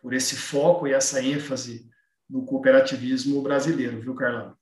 por 0.01 0.15
esse 0.15 0.37
foco 0.37 0.87
e 0.87 0.93
essa 0.93 1.23
ênfase 1.23 1.88
no 2.29 2.45
cooperativismo 2.45 3.41
brasileiro, 3.43 4.01
viu, 4.01 4.15
Carlão? 4.15 4.55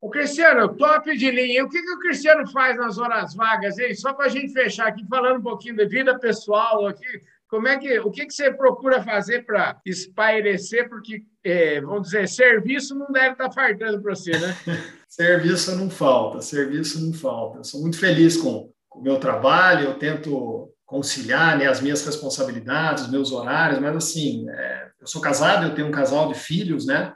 O 0.00 0.10
Cristiano, 0.10 0.76
top 0.76 1.16
de 1.16 1.30
linha. 1.30 1.64
O 1.64 1.68
que, 1.68 1.82
que 1.82 1.90
o 1.90 1.98
Cristiano 1.98 2.46
faz 2.50 2.76
nas 2.76 2.98
horas 2.98 3.34
vagas, 3.34 3.78
hein? 3.78 3.94
Só 3.94 4.12
para 4.12 4.26
a 4.26 4.28
gente 4.28 4.52
fechar 4.52 4.86
aqui, 4.88 5.04
falando 5.08 5.38
um 5.38 5.42
pouquinho 5.42 5.76
de 5.76 5.86
vida 5.86 6.18
pessoal 6.18 6.86
aqui, 6.86 7.22
como 7.48 7.68
é 7.68 7.78
que, 7.78 7.98
o 8.00 8.10
que, 8.10 8.26
que 8.26 8.34
você 8.34 8.52
procura 8.52 9.02
fazer 9.02 9.44
para 9.44 9.80
espairecer? 9.86 10.88
Porque, 10.88 11.22
é, 11.44 11.80
vamos 11.80 12.08
dizer, 12.08 12.28
serviço 12.28 12.94
não 12.94 13.10
deve 13.10 13.32
estar 13.32 13.48
tá 13.48 13.52
fartando 13.52 14.02
para 14.02 14.14
você, 14.14 14.32
né? 14.32 14.56
serviço 15.08 15.74
não 15.76 15.88
falta, 15.88 16.40
serviço 16.40 17.04
não 17.04 17.12
falta. 17.12 17.58
Eu 17.58 17.64
sou 17.64 17.80
muito 17.80 17.98
feliz 17.98 18.36
com 18.36 18.70
o 18.90 19.02
meu 19.02 19.18
trabalho, 19.18 19.86
eu 19.86 19.94
tento 19.94 20.72
conciliar 20.84 21.58
né, 21.58 21.66
as 21.66 21.80
minhas 21.80 22.04
responsabilidades, 22.04 23.04
os 23.04 23.10
meus 23.10 23.32
horários, 23.32 23.80
mas 23.80 23.96
assim, 23.96 24.48
é, 24.50 24.85
eu 25.06 25.08
sou 25.08 25.20
casado, 25.20 25.64
eu 25.64 25.74
tenho 25.74 25.86
um 25.86 25.92
casal 25.92 26.26
de 26.26 26.34
filhos, 26.34 26.84
né? 26.84 27.14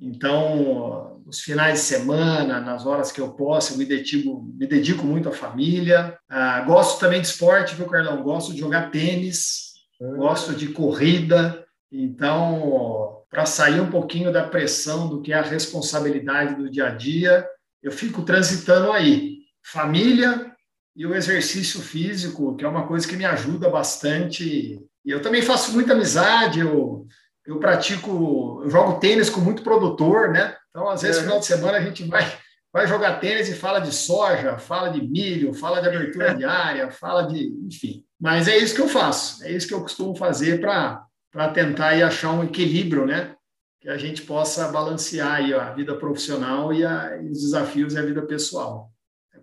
Então, 0.00 1.22
nos 1.24 1.40
finais 1.40 1.74
de 1.78 1.84
semana, 1.84 2.60
nas 2.60 2.84
horas 2.84 3.12
que 3.12 3.20
eu 3.20 3.32
posso, 3.34 3.74
eu 3.74 3.78
me 3.78 3.84
dedico, 3.84 4.42
me 4.42 4.66
dedico 4.66 5.06
muito 5.06 5.28
à 5.28 5.32
família. 5.32 6.18
Ah, 6.28 6.60
gosto 6.62 6.98
também 6.98 7.20
de 7.20 7.28
esporte, 7.28 7.76
viu, 7.76 7.86
Carlão? 7.86 8.24
Gosto 8.24 8.52
de 8.52 8.58
jogar 8.58 8.90
tênis, 8.90 9.74
hum. 10.00 10.16
gosto 10.16 10.52
de 10.52 10.72
corrida. 10.72 11.64
Então, 11.92 13.22
para 13.30 13.46
sair 13.46 13.80
um 13.80 13.90
pouquinho 13.90 14.32
da 14.32 14.48
pressão 14.48 15.08
do 15.08 15.22
que 15.22 15.32
é 15.32 15.36
a 15.36 15.42
responsabilidade 15.42 16.56
do 16.56 16.68
dia 16.68 16.88
a 16.88 16.90
dia, 16.90 17.46
eu 17.80 17.92
fico 17.92 18.22
transitando 18.22 18.90
aí. 18.90 19.42
Família, 19.64 20.52
e 20.96 21.06
o 21.06 21.14
exercício 21.14 21.80
físico, 21.80 22.56
que 22.56 22.64
é 22.64 22.68
uma 22.68 22.86
coisa 22.88 23.06
que 23.06 23.16
me 23.16 23.24
ajuda 23.24 23.70
bastante. 23.70 24.80
E 25.04 25.10
eu 25.10 25.20
também 25.20 25.42
faço 25.42 25.72
muita 25.72 25.92
amizade, 25.92 26.60
eu, 26.60 27.06
eu 27.46 27.58
pratico, 27.58 28.60
eu 28.64 28.70
jogo 28.70 29.00
tênis 29.00 29.28
com 29.28 29.40
muito 29.40 29.62
produtor, 29.62 30.30
né? 30.30 30.56
Então, 30.70 30.88
às 30.88 31.02
vezes, 31.02 31.18
no 31.18 31.24
final 31.24 31.40
de 31.40 31.46
semana, 31.46 31.78
a 31.78 31.82
gente 31.82 32.04
vai, 32.04 32.24
vai 32.72 32.86
jogar 32.86 33.18
tênis 33.18 33.48
e 33.48 33.54
fala 33.54 33.80
de 33.80 33.92
soja, 33.92 34.58
fala 34.58 34.88
de 34.88 35.02
milho, 35.02 35.52
fala 35.52 35.80
de 35.80 35.88
abertura 35.88 36.34
diária, 36.34 36.90
fala 36.90 37.22
de. 37.22 37.48
enfim. 37.66 38.04
Mas 38.20 38.46
é 38.46 38.56
isso 38.56 38.74
que 38.74 38.80
eu 38.80 38.88
faço, 38.88 39.44
é 39.44 39.50
isso 39.50 39.66
que 39.66 39.74
eu 39.74 39.82
costumo 39.82 40.14
fazer 40.14 40.60
para 40.60 41.04
tentar 41.52 41.96
ir 41.96 42.04
achar 42.04 42.30
um 42.32 42.44
equilíbrio, 42.44 43.04
né? 43.04 43.34
Que 43.80 43.88
a 43.88 43.98
gente 43.98 44.22
possa 44.22 44.68
balancear 44.68 45.34
aí 45.34 45.52
a 45.52 45.72
vida 45.72 45.96
profissional 45.96 46.72
e, 46.72 46.86
a, 46.86 47.16
e 47.20 47.28
os 47.28 47.40
desafios 47.40 47.94
e 47.94 47.98
a 47.98 48.02
vida 48.02 48.22
pessoal. 48.22 48.91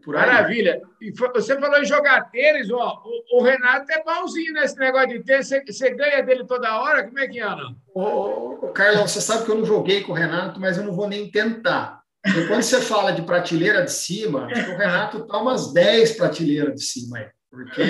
Maravilha. 0.08 0.82
E 1.02 1.12
você 1.12 1.60
falou 1.60 1.80
em 1.80 1.86
jogar 1.86 2.30
tênis, 2.32 2.72
ó, 2.72 3.02
o, 3.04 3.40
o 3.40 3.44
Renato 3.44 3.92
é 3.92 4.04
bonzinho 4.04 4.54
nesse 4.54 4.78
negócio 4.78 5.10
de 5.10 5.24
tênis. 5.24 5.48
Você, 5.48 5.64
você 5.66 5.92
ganha 5.92 6.22
dele 6.22 6.46
toda 6.46 6.80
hora? 6.82 7.04
Como 7.04 7.20
é 7.20 7.28
que 7.28 7.40
anda? 7.40 7.64
Ô, 7.94 8.02
ô, 8.02 8.68
Carlos, 8.70 9.12
você 9.12 9.22
sabe 9.22 9.46
que 9.46 9.52
eu 9.52 9.56
não 9.56 9.66
joguei 9.66 10.02
com 10.02 10.12
o 10.12 10.16
Renato, 10.16 10.60
mas 10.60 10.78
eu 10.78 10.84
não 10.84 10.94
vou 10.94 11.08
nem 11.08 11.30
tentar. 11.30 12.00
Porque 12.24 12.48
quando 12.48 12.62
você 12.64 12.82
fala 12.82 13.12
de 13.12 13.22
prateleira 13.22 13.84
de 13.84 13.92
cima, 13.92 14.48
o 14.48 14.78
Renato 14.78 15.20
está 15.20 15.38
umas 15.38 15.74
10 15.74 16.18
prateleiras 16.18 16.76
de 16.76 16.84
cima 16.84 17.18
aí, 17.18 17.28
porque 17.50 17.82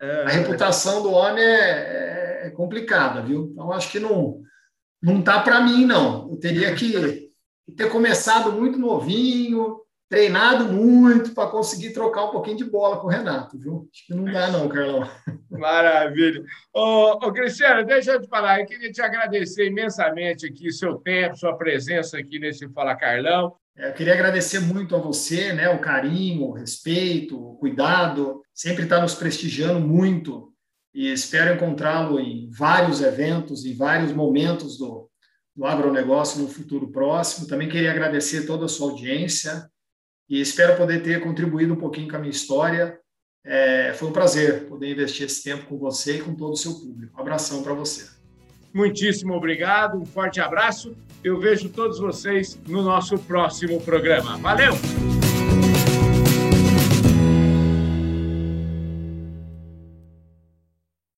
é, 0.00 0.24
a 0.24 0.28
reputação 0.28 1.02
do 1.02 1.12
homem 1.12 1.44
é, 1.44 2.42
é, 2.42 2.46
é 2.46 2.50
complicada, 2.50 3.22
viu? 3.22 3.50
Então, 3.52 3.72
acho 3.72 3.90
que 3.90 4.00
não 4.00 4.42
não 5.00 5.22
tá 5.22 5.40
para 5.40 5.60
mim, 5.60 5.84
não. 5.84 6.28
Eu 6.30 6.36
teria 6.38 6.74
que 6.74 7.30
ter 7.76 7.88
começado 7.88 8.52
muito 8.52 8.78
novinho, 8.78 9.78
treinado 10.08 10.72
muito 10.72 11.34
para 11.34 11.50
conseguir 11.50 11.92
trocar 11.92 12.24
um 12.24 12.30
pouquinho 12.30 12.56
de 12.56 12.64
bola 12.64 12.98
com 12.98 13.06
o 13.06 13.10
Renato, 13.10 13.58
viu? 13.58 13.88
Acho 13.92 14.06
que 14.06 14.14
não 14.14 14.24
dá, 14.24 14.50
não, 14.50 14.68
Carlão. 14.68 15.08
Maravilha. 15.50 16.42
Ô, 16.72 17.12
ô, 17.12 17.32
Cristiano, 17.32 17.84
deixa 17.84 18.12
eu 18.12 18.20
te 18.20 18.28
falar, 18.28 18.60
eu 18.60 18.66
queria 18.66 18.90
te 18.90 19.02
agradecer 19.02 19.66
imensamente 19.66 20.46
aqui 20.46 20.72
seu 20.72 20.96
tempo, 20.96 21.36
sua 21.36 21.56
presença 21.56 22.16
aqui 22.18 22.38
nesse 22.38 22.68
Fala 22.70 22.96
Carlão. 22.96 23.54
É, 23.76 23.90
eu 23.90 23.92
queria 23.92 24.14
agradecer 24.14 24.60
muito 24.60 24.96
a 24.96 24.98
você, 24.98 25.52
né, 25.52 25.68
o 25.68 25.78
carinho, 25.78 26.46
o 26.46 26.52
respeito, 26.52 27.38
o 27.38 27.56
cuidado, 27.56 28.42
sempre 28.54 28.84
está 28.84 29.00
nos 29.00 29.14
prestigiando 29.14 29.78
muito 29.78 30.52
e 30.94 31.12
espero 31.12 31.54
encontrá-lo 31.54 32.18
em 32.18 32.50
vários 32.50 33.02
eventos, 33.02 33.66
em 33.66 33.76
vários 33.76 34.10
momentos 34.12 34.78
do, 34.78 35.08
do 35.54 35.66
agronegócio 35.66 36.40
no 36.40 36.48
futuro 36.48 36.90
próximo. 36.90 37.46
Também 37.46 37.68
queria 37.68 37.90
agradecer 37.90 38.46
toda 38.46 38.64
a 38.64 38.68
sua 38.68 38.90
audiência 38.90 39.70
e 40.28 40.40
espero 40.40 40.76
poder 40.76 41.02
ter 41.02 41.20
contribuído 41.20 41.74
um 41.74 41.76
pouquinho 41.76 42.08
com 42.08 42.16
a 42.16 42.18
minha 42.18 42.30
história. 42.30 42.98
É, 43.44 43.94
foi 43.94 44.08
um 44.08 44.12
prazer 44.12 44.66
poder 44.66 44.90
investir 44.90 45.26
esse 45.26 45.42
tempo 45.42 45.66
com 45.66 45.78
você 45.78 46.16
e 46.16 46.20
com 46.20 46.34
todo 46.34 46.52
o 46.52 46.56
seu 46.56 46.74
público. 46.74 47.16
Um 47.16 47.20
abração 47.20 47.62
para 47.62 47.72
você. 47.72 48.06
Muitíssimo 48.74 49.32
obrigado, 49.34 49.98
um 49.98 50.04
forte 50.04 50.40
abraço. 50.40 50.94
Eu 51.24 51.40
vejo 51.40 51.70
todos 51.70 51.98
vocês 51.98 52.60
no 52.68 52.82
nosso 52.82 53.18
próximo 53.18 53.80
programa. 53.80 54.36
Valeu! 54.36 55.17